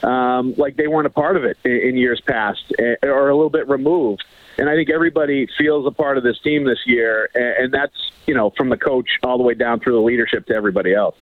um, 0.03 0.55
like 0.57 0.77
they 0.77 0.87
weren't 0.87 1.07
a 1.07 1.11
part 1.11 1.37
of 1.37 1.45
it 1.45 1.59
in, 1.65 1.73
in 1.73 1.97
years 1.97 2.21
past 2.21 2.73
eh, 2.79 2.95
or 3.03 3.29
a 3.29 3.35
little 3.37 3.51
bit 3.51 3.69
removed. 3.69 4.25
And 4.59 4.71
I 4.71 4.75
think 4.75 4.91
everybody 4.91 5.47
feels 5.59 5.87
a 5.87 5.91
part 5.91 6.17
of 6.17 6.25
this 6.25 6.39
team 6.41 6.65
this 6.65 6.79
year, 6.87 7.29
and, 7.35 7.65
and 7.65 7.75
that's 7.75 8.13
you 8.27 8.35
know 8.35 8.51
from 8.57 8.69
the 8.69 8.77
coach 8.77 9.09
all 9.23 9.39
the 9.39 9.45
way 9.45 9.55
down 9.55 9.81
through 9.81 9.95
the 9.95 10.01
leadership 10.01 10.47
to 10.47 10.55
everybody 10.55 10.95
else. 10.95 11.17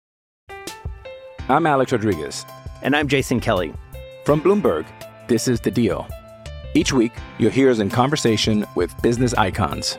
I'm 1.48 1.66
Alex 1.66 1.92
Rodriguez, 1.92 2.44
and 2.82 2.94
I'm 2.96 3.08
Jason 3.08 3.40
Kelly 3.40 3.72
from 4.24 4.40
Bloomberg. 4.40 4.86
This 5.28 5.48
is 5.48 5.60
the 5.60 5.70
Deal. 5.70 6.08
Each 6.74 6.92
week, 6.92 7.12
you'll 7.38 7.50
hear 7.50 7.70
us 7.70 7.80
in 7.80 7.90
conversation 7.90 8.64
with 8.76 8.94
business 9.02 9.34
icons. 9.34 9.98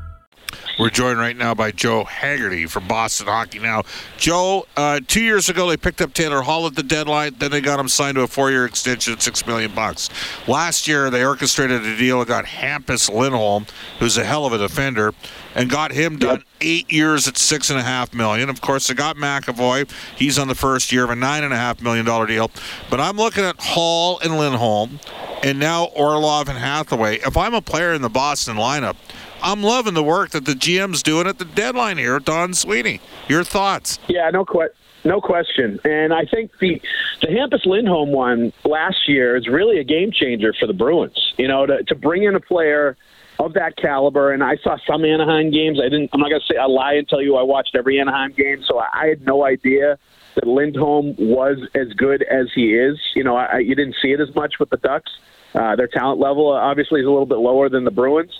We're 0.79 0.89
joined 0.89 1.19
right 1.19 1.35
now 1.35 1.53
by 1.53 1.71
Joe 1.71 2.05
Haggerty 2.05 2.65
from 2.65 2.87
Boston 2.87 3.27
Hockey 3.27 3.59
Now. 3.59 3.83
Joe, 4.17 4.65
uh, 4.77 4.99
two 5.05 5.21
years 5.21 5.49
ago 5.49 5.69
they 5.69 5.77
picked 5.77 6.01
up 6.01 6.13
Taylor 6.13 6.41
Hall 6.41 6.65
at 6.65 6.75
the 6.75 6.83
deadline. 6.83 7.35
Then 7.37 7.51
they 7.51 7.61
got 7.61 7.79
him 7.79 7.87
signed 7.87 8.15
to 8.15 8.21
a 8.21 8.27
four-year 8.27 8.65
extension 8.65 9.13
at 9.13 9.21
six 9.21 9.45
million 9.45 9.73
bucks. 9.73 10.09
Last 10.47 10.87
year 10.87 11.09
they 11.09 11.25
orchestrated 11.25 11.85
a 11.85 11.97
deal 11.97 12.19
and 12.19 12.27
got 12.27 12.45
Hampus 12.45 13.09
Lindholm, 13.09 13.65
who's 13.99 14.17
a 14.17 14.23
hell 14.23 14.45
of 14.45 14.53
a 14.53 14.57
defender, 14.57 15.13
and 15.55 15.69
got 15.69 15.91
him 15.91 16.17
done 16.17 16.37
yep. 16.37 16.47
eight 16.61 16.91
years 16.91 17.27
at 17.27 17.37
six 17.37 17.69
and 17.69 17.77
a 17.77 17.83
half 17.83 18.13
million. 18.13 18.49
Of 18.49 18.61
course, 18.61 18.87
they 18.87 18.93
got 18.93 19.17
McAvoy. 19.17 19.91
He's 20.17 20.39
on 20.39 20.47
the 20.47 20.55
first 20.55 20.91
year 20.91 21.03
of 21.03 21.09
a 21.09 21.15
nine 21.15 21.43
and 21.43 21.53
a 21.53 21.57
half 21.57 21.81
million 21.81 22.05
dollar 22.05 22.25
deal. 22.25 22.49
But 22.89 22.99
I'm 22.99 23.17
looking 23.17 23.43
at 23.43 23.59
Hall 23.59 24.19
and 24.23 24.37
Lindholm, 24.37 24.99
and 25.43 25.59
now 25.59 25.85
Orlov 25.85 26.47
and 26.47 26.57
Hathaway. 26.57 27.17
If 27.17 27.35
I'm 27.35 27.53
a 27.53 27.61
player 27.61 27.93
in 27.93 28.01
the 28.01 28.09
Boston 28.09 28.55
lineup, 28.55 28.95
I'm 29.41 29.63
loving 29.63 29.93
the 29.93 30.03
work 30.03 30.31
that 30.31 30.45
the 30.45 30.53
GM's 30.53 31.01
doing 31.03 31.27
at 31.27 31.39
the 31.39 31.45
deadline 31.45 31.97
here, 31.97 32.19
Don 32.19 32.53
Sweeney. 32.53 33.01
Your 33.27 33.43
thoughts? 33.43 33.99
Yeah, 34.07 34.29
no 34.29 34.45
question. 34.45 34.75
No 35.03 35.19
question. 35.19 35.79
And 35.83 36.13
I 36.13 36.25
think 36.25 36.51
the 36.59 36.79
the 37.21 37.27
Hampus 37.27 37.65
Lindholm 37.65 38.11
one 38.11 38.53
last 38.63 39.07
year 39.07 39.35
is 39.35 39.47
really 39.47 39.79
a 39.79 39.83
game 39.83 40.11
changer 40.11 40.53
for 40.59 40.67
the 40.67 40.73
Bruins. 40.73 41.33
You 41.37 41.47
know, 41.47 41.65
to, 41.65 41.83
to 41.83 41.95
bring 41.95 42.23
in 42.23 42.35
a 42.35 42.39
player 42.39 42.97
of 43.39 43.53
that 43.53 43.77
caliber, 43.77 44.31
and 44.31 44.43
I 44.43 44.57
saw 44.57 44.77
some 44.85 45.03
Anaheim 45.03 45.49
games. 45.51 45.79
I 45.79 45.89
didn't. 45.89 46.11
I'm 46.13 46.19
not 46.19 46.29
going 46.29 46.41
to 46.41 46.53
say 46.53 46.57
I 46.57 46.65
lie 46.65 46.93
and 46.93 47.07
tell 47.07 47.21
you 47.21 47.35
I 47.35 47.43
watched 47.43 47.75
every 47.75 47.99
Anaheim 47.99 48.33
game, 48.33 48.63
so 48.67 48.77
I, 48.77 48.89
I 48.93 49.07
had 49.07 49.25
no 49.25 49.43
idea 49.43 49.97
that 50.35 50.47
Lindholm 50.47 51.15
was 51.17 51.57
as 51.73 51.91
good 51.93 52.21
as 52.23 52.47
he 52.53 52.73
is. 52.75 52.99
You 53.15 53.23
know, 53.23 53.35
I, 53.35 53.59
you 53.59 53.73
didn't 53.73 53.95
see 54.01 54.11
it 54.11 54.19
as 54.19 54.33
much 54.35 54.59
with 54.59 54.69
the 54.69 54.77
Ducks. 54.77 55.11
Uh, 55.53 55.75
their 55.75 55.87
talent 55.87 56.19
level 56.19 56.49
obviously 56.49 57.01
is 57.01 57.07
a 57.07 57.09
little 57.09 57.25
bit 57.25 57.39
lower 57.39 57.69
than 57.69 57.83
the 57.83 57.91
Bruins. 57.91 58.39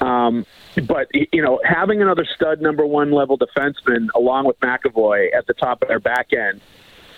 Um, 0.00 0.46
but 0.86 1.08
you 1.14 1.42
know, 1.42 1.60
having 1.64 2.02
another 2.02 2.24
stud 2.24 2.60
number 2.60 2.84
one 2.86 3.12
level 3.12 3.38
defenseman 3.38 4.08
along 4.14 4.46
with 4.46 4.58
McAvoy 4.60 5.34
at 5.34 5.46
the 5.46 5.54
top 5.54 5.82
of 5.82 5.88
their 5.88 6.00
back 6.00 6.32
end, 6.32 6.60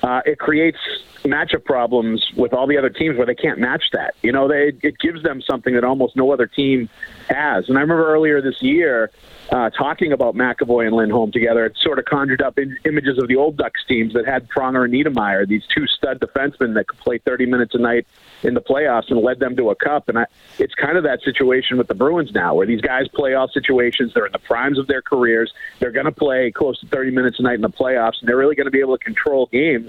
uh, 0.02 0.20
it 0.24 0.38
creates 0.38 0.78
matchup 1.24 1.64
problems 1.64 2.24
with 2.36 2.52
all 2.52 2.66
the 2.66 2.78
other 2.78 2.90
teams 2.90 3.16
where 3.16 3.26
they 3.26 3.34
can't 3.34 3.58
match 3.58 3.84
that. 3.92 4.14
You 4.22 4.32
know, 4.32 4.48
they 4.48 4.72
it 4.82 4.98
gives 4.98 5.22
them 5.22 5.42
something 5.42 5.74
that 5.74 5.84
almost 5.84 6.16
no 6.16 6.32
other 6.32 6.46
team 6.46 6.88
has. 7.28 7.68
And 7.68 7.76
I 7.76 7.80
remember 7.80 8.12
earlier 8.12 8.40
this 8.40 8.62
year 8.62 9.10
uh, 9.50 9.70
talking 9.70 10.12
about 10.12 10.34
McAvoy 10.34 10.86
and 10.86 10.94
Lindholm 10.94 11.32
together. 11.32 11.64
It 11.64 11.76
sort 11.80 11.98
of 11.98 12.04
conjured 12.04 12.42
up 12.42 12.58
in, 12.58 12.76
images 12.84 13.18
of 13.18 13.28
the 13.28 13.36
old 13.36 13.56
Ducks 13.56 13.80
teams 13.88 14.12
that 14.12 14.26
had 14.26 14.48
Pronger 14.48 14.84
and 14.84 14.92
Niedermayer, 14.92 15.48
these 15.48 15.62
two 15.74 15.86
stud 15.86 16.20
defensemen 16.20 16.74
that 16.74 16.88
could 16.88 16.98
play 16.98 17.18
30 17.18 17.46
minutes 17.46 17.74
a 17.74 17.78
night 17.78 18.06
in 18.42 18.54
the 18.54 18.60
playoffs 18.60 19.10
and 19.10 19.20
led 19.20 19.38
them 19.38 19.56
to 19.56 19.70
a 19.70 19.74
cup. 19.74 20.08
And 20.08 20.18
I, 20.18 20.26
it's 20.58 20.74
kind 20.74 20.98
of 20.98 21.04
that 21.04 21.22
situation 21.22 21.78
with 21.78 21.88
the 21.88 21.94
Bruins 21.94 22.32
now, 22.32 22.54
where 22.54 22.66
these 22.66 22.82
guys 22.82 23.08
play 23.08 23.34
all 23.34 23.48
situations. 23.48 24.12
They're 24.14 24.26
in 24.26 24.32
the 24.32 24.38
primes 24.38 24.78
of 24.78 24.86
their 24.86 25.02
careers. 25.02 25.52
They're 25.78 25.92
going 25.92 26.06
to 26.06 26.12
play 26.12 26.50
close 26.50 26.78
to 26.80 26.86
30 26.86 27.10
minutes 27.12 27.38
a 27.38 27.42
night 27.42 27.54
in 27.54 27.62
the 27.62 27.70
playoffs, 27.70 28.20
and 28.20 28.28
they're 28.28 28.36
really 28.36 28.54
going 28.54 28.66
to 28.66 28.70
be 28.70 28.80
able 28.80 28.98
to 28.98 29.04
control 29.04 29.48
games 29.50 29.87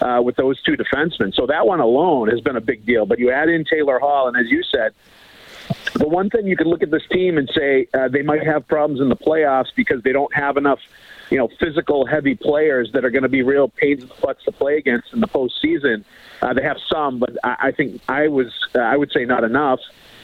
uh, 0.00 0.20
with 0.24 0.36
those 0.36 0.60
two 0.62 0.76
defensemen. 0.76 1.34
So 1.34 1.46
that 1.46 1.66
one 1.66 1.80
alone 1.80 2.28
has 2.28 2.40
been 2.40 2.56
a 2.56 2.60
big 2.60 2.84
deal. 2.84 3.06
But 3.06 3.18
you 3.18 3.30
add 3.30 3.48
in 3.48 3.64
Taylor 3.64 3.98
Hall, 3.98 4.28
and 4.28 4.36
as 4.36 4.50
you 4.50 4.62
said, 4.62 4.92
the 5.94 6.08
one 6.08 6.30
thing 6.30 6.46
you 6.46 6.56
can 6.56 6.68
look 6.68 6.82
at 6.82 6.90
this 6.90 7.06
team 7.10 7.38
and 7.38 7.48
say 7.54 7.88
uh, 7.94 8.08
they 8.08 8.22
might 8.22 8.44
have 8.44 8.66
problems 8.68 9.00
in 9.00 9.08
the 9.08 9.16
playoffs 9.16 9.74
because 9.74 10.02
they 10.02 10.12
don't 10.12 10.34
have 10.34 10.56
enough, 10.56 10.78
you 11.30 11.38
know, 11.38 11.48
physical 11.58 12.06
heavy 12.06 12.34
players 12.34 12.90
that 12.92 13.04
are 13.04 13.10
going 13.10 13.22
to 13.22 13.28
be 13.28 13.42
real 13.42 13.68
pains 13.68 14.02
in 14.02 14.08
the 14.08 14.14
butts 14.14 14.44
to 14.44 14.52
play 14.52 14.76
against 14.76 15.12
in 15.12 15.20
the 15.20 15.28
postseason. 15.28 16.04
Uh, 16.42 16.52
they 16.52 16.62
have 16.62 16.78
some, 16.92 17.18
but 17.18 17.36
I, 17.42 17.56
I 17.60 17.70
think 17.72 18.00
I 18.08 18.28
was 18.28 18.52
uh, 18.74 18.80
I 18.80 18.96
would 18.96 19.10
say 19.12 19.24
not 19.24 19.44
enough. 19.44 19.80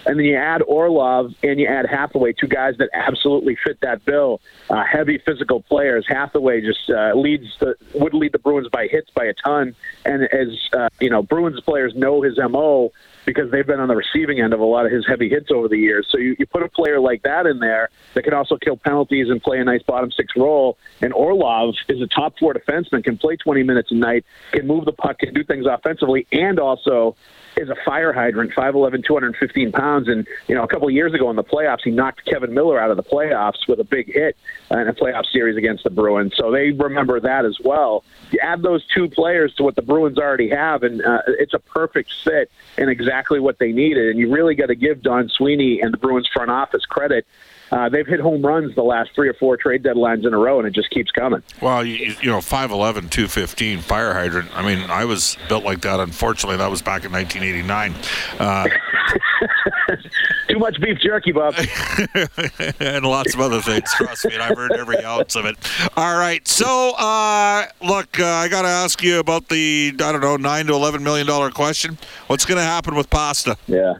And 0.06 0.18
then 0.18 0.26
you 0.26 0.36
add 0.36 0.62
Orlov 0.62 1.34
and 1.42 1.60
you 1.60 1.66
add 1.66 1.86
Hathaway, 1.86 2.32
two 2.32 2.48
guys 2.48 2.76
that 2.78 2.90
absolutely 2.92 3.56
fit 3.64 3.80
that 3.80 4.04
bill. 4.04 4.40
Uh, 4.68 4.84
heavy 4.84 5.18
physical 5.18 5.62
players. 5.62 6.04
Hathaway 6.08 6.60
just 6.60 6.90
uh, 6.90 7.12
leads 7.14 7.46
the 7.60 7.76
would 7.94 8.14
lead 8.14 8.32
the 8.32 8.38
Bruins 8.38 8.68
by 8.68 8.88
hits 8.88 9.10
by 9.10 9.24
a 9.24 9.34
ton. 9.34 9.74
And 10.04 10.24
as 10.24 10.48
uh, 10.72 10.88
you 11.00 11.10
know, 11.10 11.22
Bruins 11.22 11.60
players 11.60 11.94
know 11.94 12.22
his 12.22 12.38
mo 12.38 12.92
because 13.24 13.50
they've 13.50 13.66
been 13.66 13.80
on 13.80 13.88
the 13.88 13.96
receiving 13.96 14.40
end 14.40 14.52
of 14.52 14.60
a 14.60 14.64
lot 14.64 14.86
of 14.86 14.92
his 14.92 15.06
heavy 15.06 15.28
hits 15.28 15.50
over 15.50 15.68
the 15.68 15.76
years. 15.76 16.06
So 16.10 16.18
you, 16.18 16.36
you 16.38 16.46
put 16.46 16.62
a 16.62 16.68
player 16.68 17.00
like 17.00 17.22
that 17.22 17.46
in 17.46 17.58
there 17.58 17.90
that 18.14 18.24
can 18.24 18.34
also 18.34 18.56
kill 18.56 18.76
penalties 18.76 19.28
and 19.30 19.40
play 19.42 19.58
a 19.58 19.64
nice 19.64 19.82
bottom 19.82 20.10
six 20.10 20.32
role. 20.36 20.78
And 21.00 21.12
Orlov 21.12 21.74
is 21.88 22.00
a 22.00 22.06
top 22.06 22.38
four 22.38 22.54
defenseman, 22.54 23.04
can 23.04 23.16
play 23.16 23.36
20 23.36 23.62
minutes 23.62 23.90
a 23.92 23.94
night, 23.94 24.24
can 24.50 24.66
move 24.66 24.84
the 24.84 24.92
puck, 24.92 25.18
can 25.18 25.32
do 25.32 25.44
things 25.44 25.66
offensively, 25.66 26.26
and 26.32 26.58
also 26.58 27.16
is 27.56 27.68
a 27.68 27.76
fire 27.84 28.12
hydrant, 28.12 28.52
5'11", 28.52 29.04
215 29.04 29.72
pounds. 29.72 30.08
And, 30.08 30.26
you 30.48 30.54
know, 30.54 30.62
a 30.62 30.68
couple 30.68 30.88
of 30.88 30.94
years 30.94 31.12
ago 31.12 31.28
in 31.30 31.36
the 31.36 31.44
playoffs, 31.44 31.82
he 31.84 31.90
knocked 31.90 32.24
Kevan 32.24 32.54
Miller 32.54 32.80
out 32.80 32.90
of 32.90 32.96
the 32.96 33.02
playoffs 33.02 33.68
with 33.68 33.78
a 33.78 33.84
big 33.84 34.12
hit 34.12 34.36
in 34.70 34.88
a 34.88 34.94
playoff 34.94 35.26
series 35.26 35.56
against 35.56 35.84
the 35.84 35.90
Bruins. 35.90 36.32
So 36.36 36.50
they 36.50 36.70
remember 36.70 37.20
that 37.20 37.44
as 37.44 37.58
well. 37.62 38.04
You 38.30 38.40
add 38.42 38.62
those 38.62 38.84
two 38.86 39.08
players 39.08 39.54
to 39.56 39.62
what 39.62 39.76
the 39.76 39.82
Bruins 39.82 40.18
already 40.18 40.48
have, 40.48 40.82
and 40.82 41.04
uh, 41.04 41.20
it's 41.26 41.52
a 41.52 41.58
perfect 41.58 42.12
fit 42.24 42.50
and 42.78 42.88
exactly 42.88 43.11
what 43.40 43.58
they 43.58 43.72
needed. 43.72 44.10
And 44.10 44.18
you 44.18 44.32
really 44.32 44.54
got 44.54 44.66
to 44.66 44.74
give 44.74 45.02
Don 45.02 45.28
Sweeney 45.28 45.80
and 45.80 45.92
the 45.92 45.98
Bruins 45.98 46.28
front 46.32 46.50
office 46.50 46.84
credit 46.86 47.26
uh, 47.72 47.88
they've 47.88 48.06
hit 48.06 48.20
home 48.20 48.42
runs 48.42 48.74
the 48.74 48.82
last 48.82 49.10
three 49.14 49.28
or 49.28 49.34
four 49.34 49.56
trade 49.56 49.82
deadlines 49.82 50.26
in 50.26 50.34
a 50.34 50.38
row, 50.38 50.58
and 50.58 50.68
it 50.68 50.74
just 50.74 50.90
keeps 50.90 51.10
coming. 51.10 51.42
Well, 51.62 51.84
you, 51.84 52.14
you 52.20 52.30
know, 52.30 52.38
5'11", 52.38 53.10
215, 53.10 53.80
fire 53.80 54.12
hydrant. 54.12 54.54
I 54.54 54.62
mean, 54.62 54.90
I 54.90 55.06
was 55.06 55.38
built 55.48 55.64
like 55.64 55.80
that. 55.80 55.98
Unfortunately, 55.98 56.58
that 56.58 56.70
was 56.70 56.82
back 56.82 57.04
in 57.04 57.12
1989. 57.12 57.94
Uh, 58.38 58.68
Too 60.48 60.58
much 60.58 60.78
beef 60.82 60.98
jerky, 60.98 61.32
Bob. 61.32 61.54
and 62.78 63.06
lots 63.06 63.32
of 63.32 63.40
other 63.40 63.62
things. 63.62 63.90
Trust 63.94 64.26
me, 64.26 64.34
and 64.34 64.42
I've 64.42 64.58
earned 64.58 64.72
every 64.72 65.02
ounce 65.02 65.34
of 65.34 65.46
it. 65.46 65.56
All 65.96 66.18
right, 66.18 66.46
so 66.46 66.92
uh, 66.98 67.64
look, 67.80 68.20
uh, 68.20 68.26
I 68.26 68.48
got 68.48 68.62
to 68.62 68.68
ask 68.68 69.02
you 69.02 69.18
about 69.18 69.48
the 69.48 69.92
I 69.94 70.12
don't 70.12 70.20
know 70.20 70.36
nine 70.36 70.66
to 70.66 70.74
eleven 70.74 71.02
million 71.02 71.26
dollar 71.26 71.50
question. 71.50 71.96
What's 72.26 72.44
going 72.44 72.58
to 72.58 72.64
happen 72.64 72.94
with 72.94 73.08
pasta? 73.08 73.56
Yeah. 73.66 73.94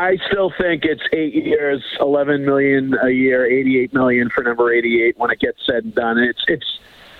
I 0.00 0.16
still 0.30 0.50
think 0.56 0.86
it's 0.86 1.02
eight 1.12 1.34
years, 1.34 1.84
eleven 2.00 2.46
million 2.46 2.94
a 3.02 3.10
year, 3.10 3.44
eighty-eight 3.44 3.92
million 3.92 4.30
for 4.30 4.42
number 4.42 4.72
eighty-eight 4.72 5.18
when 5.18 5.30
it 5.30 5.40
gets 5.40 5.58
said 5.66 5.84
and 5.84 5.94
done. 5.94 6.16
It's 6.16 6.42
it's 6.48 6.78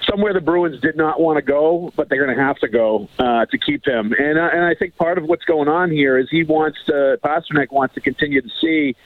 somewhere 0.09 0.33
the 0.33 0.41
Bruins 0.41 0.81
did 0.81 0.97
not 0.97 1.21
want 1.21 1.37
to 1.37 1.43
go, 1.43 1.93
but 1.95 2.09
they're 2.09 2.25
going 2.25 2.35
to 2.35 2.43
have 2.43 2.57
to 2.61 2.69
go 2.69 3.07
uh, 3.19 3.45
to 3.45 3.59
keep 3.59 3.87
him. 3.87 4.15
And 4.19 4.39
uh, 4.39 4.49
and 4.55 4.65
I 4.65 4.75
think 4.75 4.97
part 4.97 5.19
of 5.19 5.25
what's 5.25 5.45
going 5.45 5.69
on 5.69 5.91
here 5.91 6.17
is 6.17 6.29
he 6.31 6.43
wants 6.43 6.79
to 6.87 7.19
Pastrnak 7.23 7.71
wants 7.71 7.95
to 7.97 8.01
continue 8.01 8.41
to 8.41 8.51
see 8.63 8.97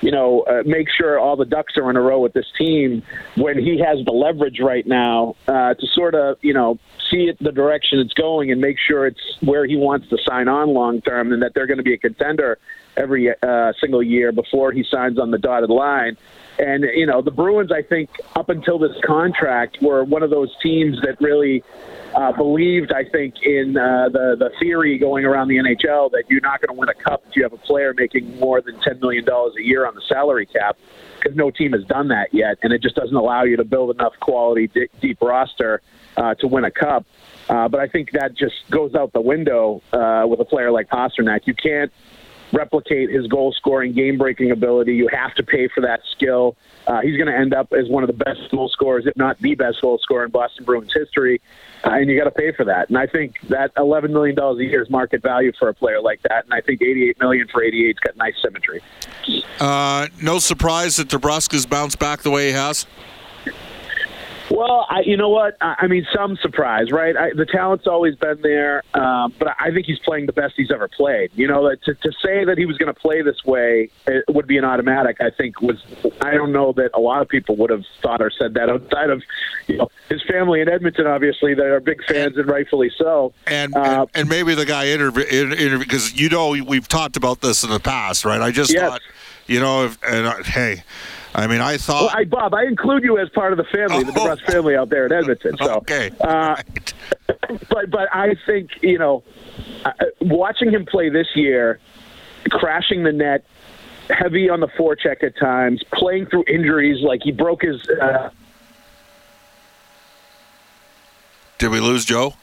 you 0.00 0.10
know, 0.10 0.42
uh, 0.42 0.62
make 0.66 0.88
sure 0.90 1.18
all 1.18 1.34
the 1.34 1.46
ducks 1.46 1.78
are 1.78 1.88
in 1.88 1.96
a 1.96 2.00
row 2.00 2.20
with 2.20 2.34
this 2.34 2.44
team 2.58 3.02
when 3.36 3.58
he 3.58 3.78
has 3.78 4.04
the 4.04 4.12
leverage 4.12 4.60
right 4.60 4.86
now 4.86 5.34
uh, 5.48 5.72
to 5.72 5.86
sort 5.86 6.14
of, 6.14 6.36
you 6.42 6.52
know, 6.52 6.78
see 7.10 7.28
it 7.28 7.38
the 7.40 7.52
direction 7.52 7.98
it's 8.00 8.12
going 8.12 8.50
and 8.50 8.60
make 8.60 8.76
sure 8.78 9.06
it's 9.06 9.38
where 9.40 9.64
he 9.64 9.76
wants 9.76 10.06
to 10.10 10.18
sign 10.28 10.46
on 10.46 10.68
long 10.74 11.00
term 11.00 11.32
and 11.32 11.42
that 11.42 11.54
they're 11.54 11.66
going 11.66 11.78
to 11.78 11.84
be 11.84 11.94
a 11.94 11.98
contender 11.98 12.58
every 12.96 13.30
uh, 13.42 13.72
single 13.80 14.02
year 14.02 14.32
before 14.32 14.72
he 14.72 14.84
signs 14.90 15.18
on 15.18 15.30
the 15.30 15.38
dotted 15.38 15.70
line. 15.70 16.16
And 16.58 16.84
you 16.84 17.06
know, 17.06 17.20
the 17.20 17.32
Bruins, 17.32 17.72
I 17.72 17.82
think, 17.82 18.10
up 18.36 18.48
until 18.48 18.78
this 18.78 18.96
contract, 19.04 19.78
were 19.82 20.04
one 20.04 20.22
of 20.22 20.30
those 20.30 20.54
teams 20.62 21.00
that 21.02 21.20
really 21.20 21.64
uh, 22.14 22.30
believed, 22.32 22.92
I 22.92 23.04
think, 23.04 23.42
in 23.42 23.76
uh, 23.76 24.08
the 24.10 24.36
the 24.38 24.50
theory 24.60 24.96
going 24.98 25.24
around 25.24 25.48
the 25.48 25.56
NHL 25.56 26.12
that 26.12 26.24
you're 26.28 26.40
not 26.40 26.60
going 26.60 26.74
to 26.74 26.78
win 26.78 26.88
a 26.88 26.94
cup 26.94 27.24
if 27.28 27.34
you 27.34 27.42
have 27.42 27.52
a 27.52 27.58
player 27.58 27.92
making 27.96 28.38
more 28.38 28.60
than 28.60 28.80
ten 28.82 29.00
million 29.00 29.24
dollars 29.24 29.54
a 29.58 29.62
year 29.62 29.84
on 29.84 29.96
the 29.96 30.02
salary 30.08 30.46
cap, 30.46 30.76
because 31.18 31.36
no 31.36 31.50
team 31.50 31.72
has 31.72 31.84
done 31.84 32.08
that 32.08 32.32
yet, 32.32 32.58
and 32.62 32.72
it 32.72 32.80
just 32.80 32.94
doesn't 32.94 33.16
allow 33.16 33.42
you 33.42 33.56
to 33.56 33.64
build 33.64 33.90
enough 33.90 34.12
quality 34.20 34.68
d- 34.68 34.88
deep 35.00 35.20
roster 35.20 35.82
uh, 36.16 36.34
to 36.34 36.46
win 36.46 36.64
a 36.64 36.70
cup. 36.70 37.04
Uh, 37.48 37.68
but 37.68 37.80
I 37.80 37.88
think 37.88 38.12
that 38.12 38.36
just 38.36 38.54
goes 38.70 38.94
out 38.94 39.12
the 39.12 39.20
window 39.20 39.82
uh, 39.92 40.24
with 40.26 40.40
a 40.40 40.44
player 40.44 40.70
like 40.70 40.88
Pastrnak. 40.88 41.46
You 41.46 41.54
can't 41.54 41.92
replicate 42.54 43.10
his 43.10 43.26
goal 43.26 43.52
scoring, 43.52 43.92
game 43.92 44.16
breaking 44.16 44.50
ability. 44.50 44.94
You 44.94 45.08
have 45.12 45.34
to 45.34 45.42
pay 45.42 45.68
for 45.68 45.80
that 45.82 46.00
skill. 46.12 46.56
Uh, 46.86 47.00
he's 47.00 47.16
going 47.16 47.26
to 47.26 47.36
end 47.36 47.54
up 47.54 47.72
as 47.72 47.88
one 47.88 48.02
of 48.02 48.06
the 48.06 48.24
best 48.24 48.40
goal 48.50 48.68
scorers, 48.68 49.04
if 49.06 49.16
not 49.16 49.38
the 49.40 49.54
best 49.54 49.80
goal 49.82 49.98
scorer 50.02 50.24
in 50.24 50.30
Boston 50.30 50.64
Bruins 50.64 50.92
history, 50.94 51.40
uh, 51.84 51.90
and 51.90 52.08
you 52.08 52.18
got 52.18 52.24
to 52.24 52.30
pay 52.30 52.52
for 52.52 52.64
that. 52.64 52.88
And 52.88 52.98
I 52.98 53.06
think 53.06 53.36
that 53.48 53.72
eleven 53.76 54.12
million 54.12 54.36
dollars 54.36 54.60
a 54.60 54.64
year 54.64 54.82
is 54.82 54.90
market 54.90 55.22
value 55.22 55.52
for 55.58 55.68
a 55.68 55.74
player 55.74 56.00
like 56.00 56.22
that. 56.22 56.44
And 56.44 56.54
I 56.54 56.60
think 56.60 56.82
88 56.82 57.18
million 57.20 57.48
for 57.48 57.62
eighty-eight's 57.62 58.00
got 58.00 58.16
nice 58.16 58.34
symmetry. 58.42 58.80
Uh, 59.58 60.08
no 60.22 60.38
surprise 60.38 60.96
that 60.96 61.08
DeBrusk's 61.08 61.66
bounced 61.66 61.98
back 61.98 62.22
the 62.22 62.30
way 62.30 62.48
he 62.48 62.52
has. 62.52 62.86
Well, 64.50 64.86
I, 64.90 65.00
you 65.00 65.16
know 65.16 65.28
what? 65.28 65.56
I, 65.60 65.76
I 65.80 65.86
mean, 65.86 66.06
some 66.14 66.36
surprise, 66.36 66.90
right? 66.90 67.16
I, 67.16 67.32
the 67.32 67.46
talent's 67.46 67.86
always 67.86 68.14
been 68.16 68.40
there, 68.42 68.82
um, 68.94 69.32
but 69.38 69.56
I 69.58 69.70
think 69.70 69.86
he's 69.86 69.98
playing 70.00 70.26
the 70.26 70.32
best 70.32 70.54
he's 70.56 70.70
ever 70.70 70.88
played. 70.88 71.30
You 71.34 71.48
know, 71.48 71.74
to, 71.74 71.94
to 71.94 72.12
say 72.22 72.44
that 72.44 72.58
he 72.58 72.66
was 72.66 72.76
going 72.76 72.92
to 72.92 73.00
play 73.00 73.22
this 73.22 73.44
way 73.44 73.90
it 74.06 74.24
would 74.28 74.46
be 74.46 74.58
an 74.58 74.64
automatic. 74.64 75.18
I 75.20 75.30
think 75.30 75.60
was 75.60 75.82
I 76.20 76.32
don't 76.32 76.52
know 76.52 76.72
that 76.74 76.90
a 76.94 77.00
lot 77.00 77.22
of 77.22 77.28
people 77.28 77.56
would 77.56 77.70
have 77.70 77.84
thought 78.02 78.20
or 78.20 78.30
said 78.30 78.54
that 78.54 78.68
outside 78.68 79.10
of 79.10 79.22
you 79.66 79.78
know 79.78 79.90
his 80.08 80.22
family 80.22 80.60
in 80.60 80.68
Edmonton, 80.68 81.06
obviously 81.06 81.54
they 81.54 81.64
are 81.64 81.80
big 81.80 82.04
fans 82.04 82.36
and 82.36 82.46
rightfully 82.46 82.90
so. 82.96 83.32
And 83.46 83.74
uh, 83.74 83.80
and, 83.80 84.10
and, 84.14 84.28
maybe 84.28 84.54
the 84.54 84.66
guy 84.66 84.88
interviewed 84.88 85.28
interview 85.32 85.78
because 85.78 86.18
you 86.18 86.28
know 86.28 86.50
we've 86.50 86.88
talked 86.88 87.16
about 87.16 87.40
this 87.40 87.64
in 87.64 87.70
the 87.70 87.80
past, 87.80 88.24
right? 88.24 88.40
I 88.40 88.50
just 88.50 88.72
yes. 88.72 88.90
thought, 88.90 89.00
you 89.46 89.60
know, 89.60 89.86
if, 89.86 89.98
and 90.04 90.26
uh, 90.26 90.42
hey 90.42 90.82
I 91.34 91.46
mean, 91.48 91.60
I 91.60 91.76
saw. 91.78 92.02
Well, 92.02 92.10
I, 92.14 92.24
Bob, 92.24 92.54
I 92.54 92.64
include 92.64 93.02
you 93.02 93.18
as 93.18 93.28
part 93.30 93.52
of 93.52 93.56
the 93.58 93.64
family, 93.64 94.04
the 94.04 94.12
Oh. 94.12 94.14
DeBrusk 94.26 94.42
family 94.52 94.76
out 94.76 94.88
there 94.88 95.06
in 95.06 95.12
Edmonton. 95.12 95.56
So, 95.58 95.74
okay. 95.78 96.10
uh, 96.20 96.56
but 97.68 97.90
but 97.90 98.08
I 98.14 98.36
think 98.46 98.70
you 98.82 98.98
know, 98.98 99.24
uh, 99.84 99.92
watching 100.20 100.70
him 100.70 100.86
play 100.86 101.08
this 101.08 101.26
year, 101.34 101.80
crashing 102.50 103.02
the 103.02 103.12
net, 103.12 103.44
heavy 104.10 104.48
on 104.48 104.60
the 104.60 104.68
forecheck 104.68 105.24
at 105.24 105.36
times, 105.36 105.82
playing 105.92 106.26
through 106.26 106.44
injuries 106.46 107.02
like 107.02 107.20
he 107.24 107.32
broke 107.32 107.62
his. 107.62 107.80
Uh, 108.00 108.30
Did 111.58 111.70
we 111.70 111.80
lose 111.80 112.04
Joe? 112.04 112.34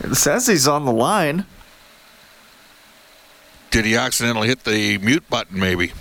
It 0.00 0.14
says 0.16 0.46
he's 0.46 0.66
on 0.66 0.84
the 0.84 0.92
line. 0.92 1.46
Did 3.70 3.84
he 3.84 3.96
accidentally 3.96 4.48
hit 4.48 4.64
the 4.64 4.98
mute 4.98 5.28
button? 5.30 5.58
Maybe. 5.58 5.92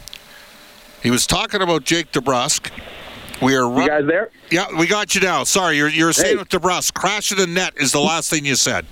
He 1.03 1.12
was 1.12 1.27
talking 1.27 1.62
about 1.62 1.83
Jake 1.83 2.12
DeBrusk. 2.12 2.72
We 3.41 3.55
are. 3.57 3.69
you 3.81 3.88
guys 3.88 4.05
there? 4.07 4.29
Yeah, 4.50 4.67
we 4.79 4.88
got 4.88 5.13
you 5.15 5.22
now. 5.22 5.43
Sorry, 5.43 5.75
you're 5.77 5.89
you're 5.89 6.13
saying 6.13 6.38
Hey. 6.38 6.39
with 6.39 6.50
DeBrusk, 6.50 6.93
crashing 6.93 7.38
the 7.38 7.45
net 7.48 7.74
is 7.77 7.91
the 7.91 8.00
last 8.00 8.29
thing 8.29 8.45
you 8.45 8.55
said. 8.55 8.86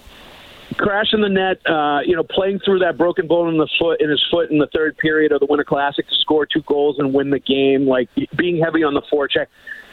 crash 0.78 1.14
in 1.14 1.22
the 1.22 1.30
net, 1.30 1.58
uh, 1.70 2.00
you 2.06 2.16
know, 2.16 2.24
playing 2.24 2.60
through 2.66 2.80
that 2.80 2.98
broken 2.98 3.28
bone 3.28 3.50
in 3.50 3.58
the 3.58 3.68
foot 3.80 4.02
in 4.02 4.10
his 4.10 4.22
foot 4.30 4.52
in 4.52 4.58
the 4.58 4.68
third 4.68 4.98
period 4.98 5.32
of 5.32 5.40
the 5.40 5.46
Winter 5.46 5.64
Classic 5.64 6.06
to 6.08 6.16
score 6.16 6.46
two 6.46 6.62
goals 6.64 6.98
and 7.00 7.14
win 7.14 7.30
the 7.30 7.40
game, 7.40 7.88
like 7.88 8.10
being 8.36 8.58
heavy 8.62 8.84
on 8.84 8.94
the 8.94 9.02
forecheck. 9.04 9.48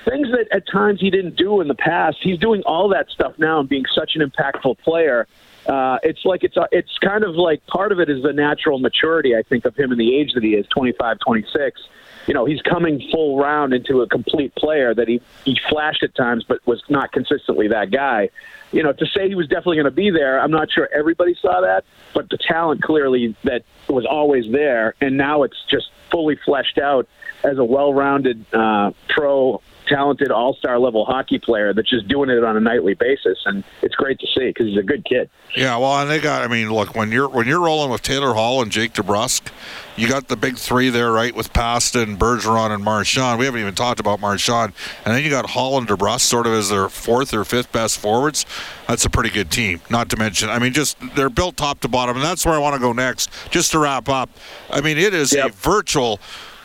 Things 0.05 0.29
that 0.31 0.47
at 0.53 0.67
times 0.67 1.01
he 1.01 1.11
didn't 1.11 1.37
do 1.37 1.61
in 1.61 1.69
the 1.69 1.75
past. 1.75 2.19
He's 2.23 2.39
doing 2.39 2.63
all 2.63 2.89
that 2.89 3.11
stuff 3.11 3.35
now 3.39 3.61
and 3.61 3.69
being 3.69 3.85
such 3.95 4.13
an 4.17 4.23
impactful 4.29 4.79
player. 4.79 5.27
Uh, 5.67 5.99
it's 6.03 6.25
like 6.25 6.43
it's 6.43 6.57
it's 6.73 6.97
kind 6.99 7.23
of 7.25 7.35
like 7.37 7.65
part 7.67 7.93
of 7.93 8.01
it 8.01 8.09
is 8.09 8.23
the 8.23 8.33
natural 8.33 8.79
maturity 8.79 9.37
I 9.37 9.43
think 9.43 9.67
of 9.67 9.77
him 9.77 9.91
and 9.93 10.01
the 10.01 10.17
age 10.17 10.33
that 10.35 10.43
he 10.43 10.55
is 10.55 10.67
25, 10.69 11.19
26. 11.19 11.81
You 12.29 12.35
know, 12.35 12.45
he's 12.45 12.63
coming 12.63 13.03
full 13.11 13.39
round 13.39 13.73
into 13.73 14.03
a 14.03 14.07
complete 14.07 14.55
player 14.55 14.95
that 14.95 15.09
he 15.09 15.21
he 15.45 15.59
flashed 15.69 16.05
at 16.05 16.15
times, 16.15 16.45
but 16.47 16.65
was 16.67 16.83
not 16.89 17.11
consistently 17.11 17.69
that 17.69 17.91
guy 17.91 18.29
you 18.73 18.83
know, 18.83 18.93
to 18.93 19.07
say 19.07 19.29
he 19.29 19.35
was 19.35 19.49
definitely 19.49 19.77
going 19.77 19.87
to 19.87 19.91
be 19.91 20.11
there, 20.11 20.41
I'm 20.41 20.51
not 20.51 20.71
sure 20.71 20.89
everybody 20.95 21.35
saw 21.41 21.61
that, 21.63 21.85
but 22.15 22.29
the 22.29 22.37
talent 22.37 22.83
clearly 22.83 23.35
that 23.45 23.63
was 23.89 24.05
always 24.05 24.51
there, 24.51 24.95
and 25.01 25.17
now 25.17 25.43
it's 25.43 25.57
just 25.71 25.91
fully 26.11 26.37
fleshed 26.45 26.79
out 26.79 27.09
as 27.45 27.59
a 27.59 27.65
well-rounded 27.65 28.45
uh, 28.53 28.93
pro. 29.09 29.63
Talented 29.89 30.31
all-star 30.31 30.79
level 30.79 31.05
hockey 31.05 31.39
player 31.39 31.73
that's 31.73 31.89
just 31.89 32.07
doing 32.09 32.29
it 32.29 32.45
on 32.45 32.57
a 32.57 32.61
nightly 32.61 32.95
basis, 32.95 33.39
and 33.47 33.65
it's 33.83 33.95
great 33.95 34.19
to 34.21 34.27
see 34.27 34.49
because 34.49 34.67
he's 34.67 34.79
a 34.79 34.83
good 34.83 35.05
kid. 35.05 35.31
Yeah, 35.57 35.79
well, 35.79 35.99
and 36.01 36.11
they 36.11 36.21
got. 36.21 36.43
I 36.43 36.49
mean, 36.49 36.71
look 36.71 36.95
when 36.95 37.11
you're 37.11 37.29
when 37.29 37.47
you're 37.47 37.61
rolling 37.61 37.91
with 37.91 38.03
Taylor 38.03 38.35
Hall 38.35 38.61
and 38.61 38.71
Jake 38.71 38.93
DeBrusk, 38.93 39.51
you 39.97 40.07
got 40.07 40.29
the 40.29 40.37
big 40.37 40.59
three 40.59 40.91
there, 40.91 41.11
right? 41.11 41.35
With 41.35 41.53
Pasta 41.53 42.03
and 42.03 42.19
Bergeron 42.19 42.71
and 42.71 42.85
Marchand. 42.85 43.39
We 43.39 43.47
haven't 43.47 43.61
even 43.61 43.75
talked 43.75 43.99
about 43.99 44.21
Marchand, 44.21 44.75
and 45.05 45.15
then 45.15 45.25
you 45.25 45.31
got 45.31 45.51
Hall 45.51 45.79
and 45.79 45.89
DeBrusk 45.89 46.21
sort 46.21 46.47
of 46.47 46.53
as 46.53 46.69
their 46.69 46.89
fourth 46.91 47.33
or 47.33 47.45
fifth 47.45 47.73
best 47.73 47.99
forwards. 47.99 48.45
That's 48.87 49.07
a 49.07 49.11
pretty 49.11 49.31
good 49.31 49.51
team. 49.51 49.81
Not 49.89 50.11
to 50.11 50.17
mention, 50.17 50.51
I 50.51 50.59
mean, 50.59 50.75
just 50.75 50.99
they're 51.15 51.31
built 51.31 51.57
top 51.57 51.81
to 51.81 51.89
bottom, 51.89 52.17
and 52.17 52.25
that's 52.25 52.45
where 52.45 52.55
I 52.55 52.59
want 52.59 52.75
to 52.75 52.81
go 52.81 52.93
next. 52.93 53.31
Just 53.51 53.73
to 53.73 53.79
wrap 53.79 54.09
up, 54.09 54.29
I 54.71 54.83
mean, 54.83 54.99
it 54.99 55.15
is 55.15 55.35
a 55.35 55.49
virtual. 55.49 56.21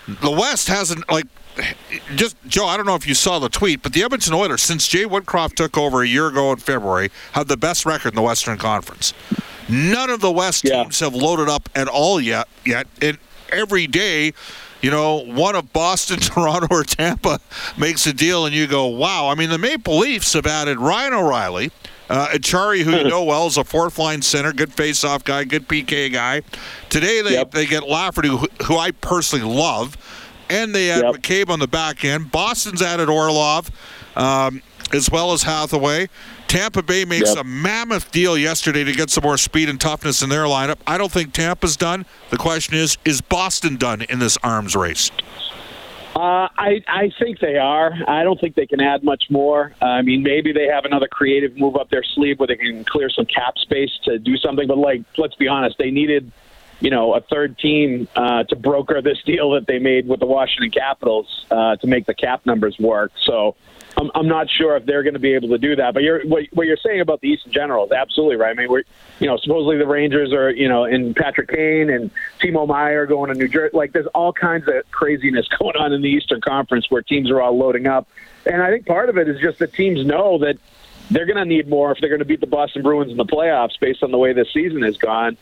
The 0.05 0.31
West 0.31 0.67
hasn't 0.67 1.09
like 1.09 1.27
just 2.15 2.35
Joe, 2.47 2.65
I 2.65 2.77
don't 2.77 2.85
know 2.85 2.95
if 2.95 3.07
you 3.07 3.13
saw 3.13 3.39
the 3.39 3.49
tweet, 3.49 3.83
but 3.83 3.93
the 3.93 4.03
Edmonton 4.03 4.33
Oilers, 4.33 4.61
since 4.61 4.87
Jay 4.87 5.05
Woodcroft 5.05 5.55
took 5.55 5.77
over 5.77 6.01
a 6.01 6.07
year 6.07 6.27
ago 6.27 6.51
in 6.51 6.57
February, 6.57 7.11
have 7.33 7.47
the 7.47 7.57
best 7.57 7.85
record 7.85 8.09
in 8.09 8.15
the 8.15 8.21
Western 8.21 8.57
Conference. 8.57 9.13
None 9.69 10.09
of 10.09 10.19
the 10.19 10.31
West 10.31 10.63
teams 10.65 10.99
have 10.99 11.15
loaded 11.15 11.49
up 11.49 11.69
at 11.75 11.87
all 11.87 12.19
yet. 12.19 12.47
Yet, 12.65 12.87
and 13.01 13.17
every 13.49 13.87
day, 13.87 14.33
you 14.81 14.91
know, 14.91 15.19
one 15.19 15.55
of 15.55 15.71
Boston, 15.71 16.19
Toronto, 16.21 16.67
or 16.69 16.83
Tampa 16.83 17.39
makes 17.77 18.05
a 18.05 18.13
deal, 18.13 18.45
and 18.45 18.53
you 18.53 18.67
go, 18.67 18.87
"Wow!" 18.87 19.29
I 19.29 19.35
mean, 19.35 19.49
the 19.49 19.57
Maple 19.57 19.97
Leafs 19.97 20.33
have 20.33 20.45
added 20.45 20.77
Ryan 20.79 21.13
O'Reilly. 21.13 21.71
Uh, 22.09 22.27
Acciari, 22.27 22.83
who 22.83 22.91
you 22.91 23.03
know 23.09 23.23
well, 23.23 23.47
is 23.47 23.57
a 23.57 23.63
fourth 23.63 23.97
line 23.97 24.21
center, 24.21 24.51
good 24.51 24.73
face-off 24.73 25.23
guy, 25.23 25.45
good 25.45 25.67
PK 25.67 26.11
guy. 26.11 26.41
Today 26.89 27.21
they, 27.21 27.43
they 27.45 27.65
get 27.65 27.87
Lafferty, 27.87 28.27
who, 28.27 28.45
who 28.65 28.77
I 28.77 28.91
personally 28.91 29.45
love, 29.45 29.95
and 30.53 30.73
they 30.73 30.91
add 30.91 31.03
McCabe 31.03 31.49
on 31.49 31.59
the 31.59 31.67
back 31.67 32.05
end. 32.05 32.31
Boston's 32.31 32.81
added 32.81 33.09
Orlov, 33.09 33.69
um, 34.15 34.61
as 34.93 35.09
well 35.09 35.33
as 35.33 35.43
Hathaway. 35.43 36.07
Tampa 36.47 36.83
Bay 36.83 37.03
makes 37.03 37.29
Yep. 37.29 37.39
a 37.39 37.43
mammoth 37.43 38.11
deal 38.11 38.37
yesterday 38.37 38.83
to 38.83 38.91
get 38.93 39.09
some 39.09 39.23
more 39.23 39.37
speed 39.37 39.67
and 39.69 39.81
toughness 39.81 40.21
in 40.21 40.29
their 40.29 40.43
lineup. 40.43 40.77
I 40.85 40.99
don't 40.99 41.11
think 41.11 41.33
Tampa's 41.33 41.75
done. 41.75 42.05
The 42.29 42.37
question 42.37 42.75
is, 42.75 42.97
is 43.03 43.21
Boston 43.21 43.75
done 43.77 44.03
in 44.03 44.19
this 44.19 44.37
arms 44.43 44.75
race? 44.75 45.09
Uh, 46.15 46.47
I 46.59 46.83
I 46.87 47.11
think 47.17 47.39
they 47.39 47.57
are. 47.57 47.91
I 48.07 48.21
don't 48.23 48.39
think 48.39 48.53
they 48.53 48.67
can 48.67 48.79
add 48.81 49.03
much 49.03 49.23
more. 49.31 49.73
I 49.81 50.03
mean, 50.03 50.21
maybe 50.21 50.51
they 50.53 50.67
have 50.67 50.85
another 50.85 51.07
creative 51.07 51.57
move 51.57 51.75
up 51.75 51.89
their 51.89 52.03
sleeve 52.03 52.37
where 52.37 52.45
they 52.45 52.55
can 52.55 52.83
clear 52.83 53.09
some 53.09 53.25
cap 53.25 53.57
space 53.57 53.89
to 54.03 54.19
do 54.19 54.37
something. 54.37 54.67
But 54.67 54.77
like, 54.77 55.01
let's 55.17 55.33
be 55.33 55.47
honest, 55.47 55.79
they 55.79 55.89
needed, 55.89 56.31
you 56.83 56.89
know, 56.89 57.15
a 57.15 57.21
third 57.21 57.57
team 57.57 58.09
uh, 58.13 58.43
to 58.43 58.57
broker 58.57 59.01
this 59.01 59.17
deal 59.25 59.51
that 59.51 59.65
they 59.67 59.79
made 59.79 60.05
with 60.05 60.19
the 60.19 60.25
Washington 60.25 60.69
Capitals 60.69 61.45
uh, 61.49 61.77
to 61.77 61.87
make 61.87 62.05
the 62.05 62.13
cap 62.13 62.45
numbers 62.45 62.77
work. 62.77 63.11
So. 63.25 63.55
I'm, 63.95 64.09
I'm 64.15 64.27
not 64.27 64.49
sure 64.49 64.75
if 64.75 64.87
they're 64.87 65.03
going 65.03 65.13
to 65.13 65.19
be 65.19 65.35
able 65.35 65.49
to 65.49 65.59
do 65.59 65.75
that, 65.75 65.93
but 65.93 66.01
you're, 66.01 66.25
what, 66.25 66.45
what 66.51 66.65
you're 66.65 66.77
saying 66.77 67.01
about 67.01 67.21
the 67.21 67.27
East 67.27 67.45
in 67.45 67.51
general 67.51 67.85
is 67.85 67.91
absolutely 67.91 68.37
right. 68.37 68.49
I 68.49 68.59
mean, 68.59 68.67
we're, 68.67 68.81
you 69.19 69.27
know, 69.27 69.37
supposedly 69.37 69.77
the 69.77 69.85
Rangers 69.85 70.33
are, 70.33 70.49
you 70.49 70.67
know, 70.67 70.85
and 70.85 71.15
Patrick 71.15 71.49
Kane 71.49 71.91
and 71.91 72.09
Timo 72.39 72.67
Meier 72.67 73.05
going 73.05 73.31
to 73.31 73.37
New 73.37 73.47
Jersey. 73.47 73.77
Like, 73.77 73.93
there's 73.93 74.07
all 74.07 74.33
kinds 74.33 74.67
of 74.67 74.89
craziness 74.89 75.47
going 75.59 75.75
on 75.75 75.93
in 75.93 76.01
the 76.01 76.09
Eastern 76.09 76.41
Conference 76.41 76.89
where 76.89 77.03
teams 77.03 77.29
are 77.29 77.39
all 77.39 77.55
loading 77.55 77.85
up, 77.85 78.07
and 78.47 78.63
I 78.63 78.71
think 78.71 78.87
part 78.87 79.09
of 79.09 79.17
it 79.19 79.29
is 79.29 79.39
just 79.39 79.59
that 79.59 79.73
teams 79.73 80.03
know 80.03 80.39
that 80.39 80.57
they're 81.13 81.25
going 81.25 81.37
to 81.37 81.45
need 81.45 81.69
more 81.69 81.91
if 81.91 81.99
they're 81.99 82.09
going 82.09 82.19
to 82.19 82.25
beat 82.25 82.41
the 82.41 82.47
Boston 82.47 82.81
Bruins 82.81 83.11
in 83.11 83.17
the 83.17 83.25
playoffs 83.25 83.79
based 83.79 84.03
on 84.03 84.11
the 84.11 84.17
way 84.17 84.33
this 84.33 84.51
season 84.51 84.81
has 84.81 84.97
gone, 84.97 85.37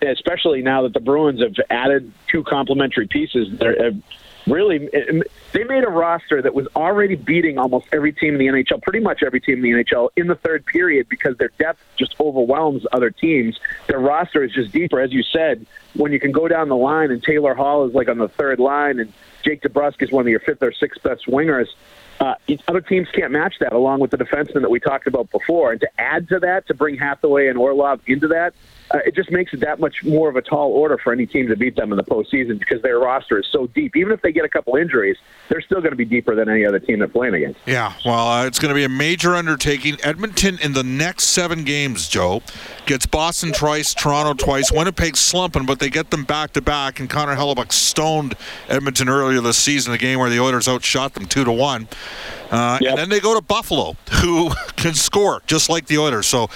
especially 0.00 0.62
now 0.62 0.82
that 0.82 0.94
the 0.94 1.00
Bruins 1.00 1.42
have 1.42 1.54
added 1.70 2.10
two 2.28 2.44
complementary 2.44 3.08
pieces. 3.08 3.48
They're, 3.58 3.88
uh, 3.88 3.90
really, 4.46 4.88
they 5.52 5.64
made 5.64 5.84
a 5.84 5.90
roster 5.90 6.40
that 6.42 6.54
was 6.54 6.68
already 6.76 7.16
beating 7.16 7.58
almost 7.58 7.86
every 7.92 8.12
team 8.12 8.34
in 8.34 8.38
the 8.38 8.46
NHL, 8.46 8.82
pretty 8.82 9.00
much 9.00 9.22
every 9.22 9.40
team 9.40 9.56
in 9.56 9.62
the 9.62 9.84
NHL, 9.84 10.10
in 10.16 10.26
the 10.26 10.34
third 10.36 10.64
period 10.66 11.08
because 11.08 11.36
their 11.36 11.50
depth 11.58 11.80
just 11.96 12.14
overwhelms 12.20 12.84
other 12.92 13.10
teams. 13.10 13.58
Their 13.88 14.00
roster 14.00 14.44
is 14.44 14.52
just 14.52 14.72
deeper, 14.72 15.00
as 15.00 15.12
you 15.12 15.22
said. 15.22 15.66
When 15.94 16.12
you 16.12 16.20
can 16.20 16.32
go 16.32 16.48
down 16.48 16.68
the 16.68 16.76
line 16.76 17.10
and 17.10 17.22
Taylor 17.22 17.54
Hall 17.54 17.86
is 17.86 17.94
like 17.94 18.08
on 18.08 18.18
the 18.18 18.28
third 18.28 18.58
line 18.58 18.98
and 18.98 19.12
Jake 19.42 19.62
DeBrusk 19.62 20.00
is 20.02 20.10
one 20.10 20.24
of 20.24 20.28
your 20.28 20.40
fifth 20.40 20.62
or 20.62 20.72
sixth 20.72 21.02
best 21.02 21.26
wingers. 21.26 21.68
Uh, 22.22 22.36
other 22.68 22.80
teams 22.80 23.08
can't 23.12 23.32
match 23.32 23.56
that, 23.58 23.72
along 23.72 23.98
with 23.98 24.12
the 24.12 24.16
defensemen 24.16 24.60
that 24.60 24.70
we 24.70 24.78
talked 24.78 25.08
about 25.08 25.28
before. 25.32 25.72
And 25.72 25.80
to 25.80 25.88
add 25.98 26.28
to 26.28 26.38
that, 26.38 26.68
to 26.68 26.74
bring 26.74 26.96
Hathaway 26.96 27.48
and 27.48 27.58
Orlov 27.58 28.00
into 28.06 28.28
that, 28.28 28.54
uh, 28.92 28.98
it 29.06 29.14
just 29.14 29.30
makes 29.30 29.52
it 29.52 29.60
that 29.60 29.80
much 29.80 30.04
more 30.04 30.28
of 30.28 30.36
a 30.36 30.42
tall 30.42 30.70
order 30.72 30.98
for 30.98 31.12
any 31.12 31.26
team 31.26 31.48
to 31.48 31.56
beat 31.56 31.76
them 31.76 31.92
in 31.92 31.96
the 31.96 32.04
postseason 32.04 32.58
because 32.58 32.82
their 32.82 32.98
roster 32.98 33.38
is 33.38 33.46
so 33.50 33.66
deep. 33.68 33.96
Even 33.96 34.12
if 34.12 34.20
they 34.22 34.32
get 34.32 34.44
a 34.44 34.48
couple 34.48 34.76
injuries, 34.76 35.16
they're 35.48 35.60
still 35.60 35.80
going 35.80 35.90
to 35.92 35.96
be 35.96 36.04
deeper 36.04 36.34
than 36.34 36.48
any 36.48 36.64
other 36.66 36.78
team 36.78 36.98
they're 36.98 37.08
playing 37.08 37.34
against. 37.34 37.60
Yeah, 37.66 37.92
well, 38.04 38.28
uh, 38.28 38.46
it's 38.46 38.58
going 38.58 38.68
to 38.70 38.74
be 38.74 38.84
a 38.84 38.88
major 38.88 39.34
undertaking. 39.34 39.98
Edmonton 40.02 40.58
in 40.62 40.72
the 40.72 40.82
next 40.82 41.24
seven 41.24 41.64
games, 41.64 42.08
Joe, 42.08 42.42
gets 42.86 43.06
Boston 43.06 43.52
twice, 43.52 43.94
Toronto 43.94 44.34
twice. 44.34 44.70
Winnipeg 44.70 45.16
slumping, 45.16 45.66
but 45.66 45.78
they 45.78 45.90
get 45.90 46.10
them 46.10 46.24
back 46.24 46.52
to 46.52 46.60
back. 46.60 47.00
And 47.00 47.08
Connor 47.08 47.36
Hellebuyck 47.36 47.72
stoned 47.72 48.34
Edmonton 48.68 49.08
earlier 49.08 49.40
this 49.40 49.58
season, 49.58 49.92
a 49.92 49.98
game 49.98 50.18
where 50.18 50.30
the 50.30 50.40
Oilers 50.40 50.68
outshot 50.68 51.14
them 51.14 51.26
two 51.26 51.44
to 51.44 51.52
one. 51.52 51.88
Uh, 52.50 52.78
And 52.86 52.98
then 52.98 53.08
they 53.08 53.20
go 53.20 53.34
to 53.34 53.40
Buffalo, 53.40 53.96
who 54.20 54.50
can 54.82 54.94
score 54.94 55.42
just 55.46 55.68
like 55.70 55.86
the 55.86 55.98
Oilers. 55.98 56.26
So. 56.26 56.48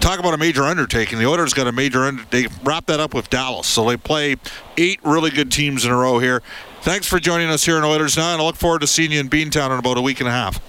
Talk 0.00 0.18
about 0.18 0.34
a 0.34 0.38
major 0.38 0.64
undertaking. 0.64 1.20
The 1.20 1.26
Oilers 1.26 1.54
got 1.54 1.68
a 1.68 1.70
major 1.70 2.00
under. 2.00 2.24
They 2.24 2.48
wrap 2.64 2.86
that 2.86 2.98
up 2.98 3.14
with 3.14 3.30
Dallas, 3.30 3.68
so 3.68 3.88
they 3.88 3.96
play 3.96 4.34
eight 4.76 4.98
really 5.04 5.30
good 5.30 5.52
teams 5.52 5.84
in 5.84 5.92
a 5.92 5.96
row 5.96 6.18
here. 6.18 6.42
Thanks 6.80 7.06
for 7.06 7.20
joining 7.20 7.48
us 7.50 7.64
here 7.64 7.78
in 7.78 7.84
Oilers 7.84 8.16
Now, 8.16 8.32
and 8.32 8.42
I 8.42 8.44
look 8.44 8.56
forward 8.56 8.80
to 8.80 8.88
seeing 8.88 9.12
you 9.12 9.20
in 9.20 9.30
Beantown 9.30 9.70
in 9.70 9.78
about 9.78 9.98
a 9.98 10.02
week 10.02 10.18
and 10.18 10.28
a 10.28 10.32
half. 10.32 10.60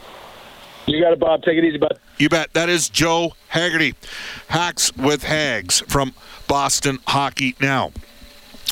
You 0.85 1.01
got 1.01 1.13
it, 1.13 1.19
Bob. 1.19 1.41
Take 1.41 1.57
it 1.57 1.63
easy, 1.63 1.79
bud. 1.79 1.97
You 2.19 2.29
bet. 2.29 2.53
That 2.53 2.69
is 2.69 2.89
Joe 2.89 3.33
Haggerty, 3.47 3.95
Hacks 4.49 4.95
with 4.95 5.23
Hags 5.23 5.79
from 5.87 6.13
Boston 6.47 6.99
Hockey 7.07 7.55
Now. 7.59 7.91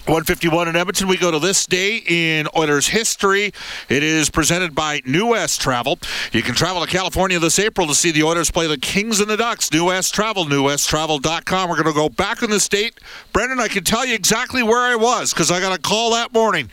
151 0.08 0.68
in 0.68 0.76
Edmonton. 0.76 1.08
We 1.08 1.18
go 1.18 1.30
to 1.30 1.38
this 1.38 1.68
day 1.68 2.02
in 2.08 2.48
Oilers 2.58 2.88
history. 2.88 3.54
It 3.88 4.04
is 4.04 4.32
presented 4.32 4.74
by 4.74 5.02
New 5.06 5.28
West 5.28 5.62
Travel. 5.62 6.00
You 6.32 6.42
can 6.42 6.56
travel 6.56 6.84
to 6.84 6.88
California 6.88 7.38
this 7.38 7.60
April 7.60 7.86
to 7.86 7.94
see 7.94 8.12
the 8.12 8.24
Oilers 8.24 8.50
play 8.50 8.66
the 8.66 8.80
Kings 8.80 9.20
and 9.20 9.30
the 9.30 9.38
Ducks. 9.38 9.72
New 9.72 9.86
West 9.86 10.14
Travel, 10.14 10.46
newwesttravel.com. 10.46 11.70
We're 11.70 11.76
going 11.76 11.88
to 11.88 11.94
go 11.94 12.10
back 12.10 12.42
in 12.42 12.50
this 12.50 12.68
date. 12.68 13.00
Brendan, 13.32 13.60
I 13.60 13.68
can 13.68 13.84
tell 13.84 14.04
you 14.04 14.16
exactly 14.16 14.64
where 14.64 14.80
I 14.82 14.96
was 14.96 15.34
because 15.34 15.52
I 15.52 15.60
got 15.60 15.78
a 15.78 15.82
call 15.82 16.12
that 16.14 16.34
morning. 16.34 16.72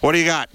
What 0.00 0.12
do 0.12 0.18
you 0.18 0.26
got? 0.26 0.50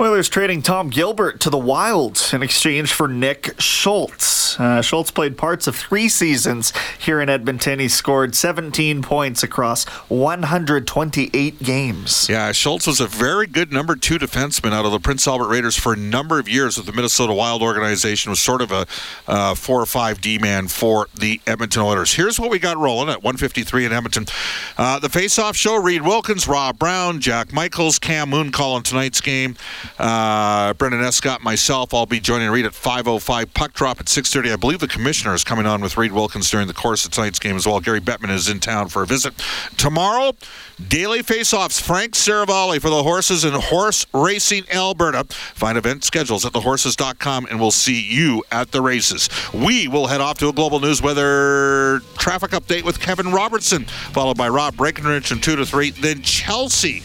Oilers 0.00 0.28
trading 0.28 0.62
Tom 0.62 0.90
Gilbert 0.90 1.40
to 1.40 1.50
the 1.50 1.58
Wild 1.58 2.30
in 2.32 2.40
exchange 2.40 2.92
for 2.92 3.08
Nick 3.08 3.60
Schultz. 3.60 4.58
Uh, 4.60 4.80
Schultz 4.80 5.10
played 5.10 5.36
parts 5.36 5.66
of 5.66 5.74
three 5.74 6.08
seasons 6.08 6.72
here 7.00 7.20
in 7.20 7.28
Edmonton. 7.28 7.80
He 7.80 7.88
scored 7.88 8.36
17 8.36 9.02
points 9.02 9.42
across 9.42 9.86
128 10.08 11.62
games. 11.64 12.28
Yeah, 12.28 12.52
Schultz 12.52 12.86
was 12.86 13.00
a 13.00 13.08
very 13.08 13.48
good 13.48 13.72
number 13.72 13.96
two 13.96 14.18
defenseman 14.18 14.72
out 14.72 14.86
of 14.86 14.92
the 14.92 15.00
Prince 15.00 15.26
Albert 15.26 15.48
Raiders 15.48 15.76
for 15.76 15.94
a 15.94 15.96
number 15.96 16.38
of 16.38 16.48
years 16.48 16.76
with 16.76 16.86
the 16.86 16.92
Minnesota 16.92 17.32
Wild 17.32 17.60
organization. 17.60 18.30
Was 18.30 18.40
sort 18.40 18.62
of 18.62 18.70
a 18.70 18.86
uh, 19.26 19.56
four 19.56 19.80
or 19.80 19.86
five 19.86 20.20
D 20.20 20.38
man 20.38 20.68
for 20.68 21.08
the 21.12 21.40
Edmonton 21.44 21.82
Oilers. 21.82 22.14
Here's 22.14 22.38
what 22.38 22.50
we 22.50 22.60
got 22.60 22.76
rolling 22.76 23.08
at 23.08 23.24
153 23.24 23.86
in 23.86 23.92
Edmonton. 23.92 24.26
Uh, 24.76 25.00
the 25.00 25.08
face-off 25.08 25.56
show: 25.56 25.74
Reed 25.74 26.02
Wilkins, 26.02 26.46
Rob 26.46 26.78
Brown, 26.78 27.18
Jack 27.20 27.52
Michaels, 27.52 27.98
Cam 27.98 28.30
Moon 28.30 28.52
calling 28.52 28.84
tonight's 28.84 29.20
game. 29.20 29.56
Uh, 29.98 30.74
Brendan 30.74 31.02
Escott, 31.02 31.42
myself, 31.42 31.94
I'll 31.94 32.06
be 32.06 32.20
joining 32.20 32.50
Reed 32.50 32.66
at 32.66 32.72
5:05. 32.72 33.52
Puck 33.54 33.72
drop 33.74 34.00
at 34.00 34.08
6:30. 34.08 34.52
I 34.52 34.56
believe 34.56 34.80
the 34.80 34.88
commissioner 34.88 35.34
is 35.34 35.44
coming 35.44 35.66
on 35.66 35.80
with 35.80 35.96
Reed 35.96 36.12
Wilkins 36.12 36.50
during 36.50 36.66
the 36.66 36.74
course 36.74 37.04
of 37.04 37.10
tonight's 37.10 37.38
game 37.38 37.56
as 37.56 37.66
well. 37.66 37.80
Gary 37.80 38.00
Bettman 38.00 38.30
is 38.30 38.48
in 38.48 38.60
town 38.60 38.88
for 38.88 39.02
a 39.02 39.06
visit 39.06 39.34
tomorrow. 39.76 40.32
Daily 40.86 41.22
face-offs. 41.22 41.80
Frank 41.80 42.14
Seravalli 42.14 42.80
for 42.80 42.90
the 42.90 43.02
horses 43.02 43.44
and 43.44 43.54
horse 43.54 44.06
racing 44.14 44.64
Alberta. 44.72 45.24
Find 45.54 45.76
event 45.76 46.04
schedules 46.04 46.44
at 46.44 46.52
thehorses.com, 46.52 47.46
and 47.50 47.58
we'll 47.60 47.70
see 47.70 48.00
you 48.00 48.44
at 48.52 48.70
the 48.70 48.80
races. 48.80 49.28
We 49.52 49.88
will 49.88 50.06
head 50.06 50.20
off 50.20 50.38
to 50.38 50.48
a 50.48 50.52
global 50.52 50.80
news 50.80 51.02
weather 51.02 52.00
traffic 52.16 52.52
update 52.52 52.84
with 52.84 53.00
Kevin 53.00 53.32
Robertson, 53.32 53.84
followed 53.84 54.36
by 54.36 54.48
Rob 54.48 54.76
Breckenridge 54.76 55.28
from 55.28 55.40
two 55.40 55.56
to 55.56 55.66
three. 55.66 55.90
Then 55.90 56.22
Chelsea 56.22 57.02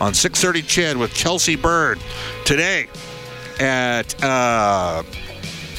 on 0.00 0.12
6:30 0.12 0.66
Chad 0.66 0.96
with 0.96 1.14
Chelsea 1.14 1.56
Bird 1.56 1.98
today 2.44 2.88
at 3.60 4.14
uh, 4.22 5.02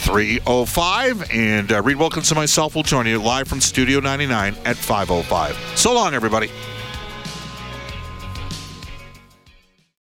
3:05, 0.05 1.33
and 1.33 1.71
uh, 1.71 1.81
Reed 1.81 1.97
Wilkins 1.97 2.29
and 2.31 2.37
myself 2.37 2.75
will 2.75 2.83
join 2.83 3.07
you 3.07 3.21
live 3.21 3.47
from 3.47 3.61
Studio 3.61 3.99
99 3.99 4.55
at 4.65 4.75
5:05. 4.75 5.77
So 5.77 5.93
long, 5.93 6.13
everybody. 6.13 6.49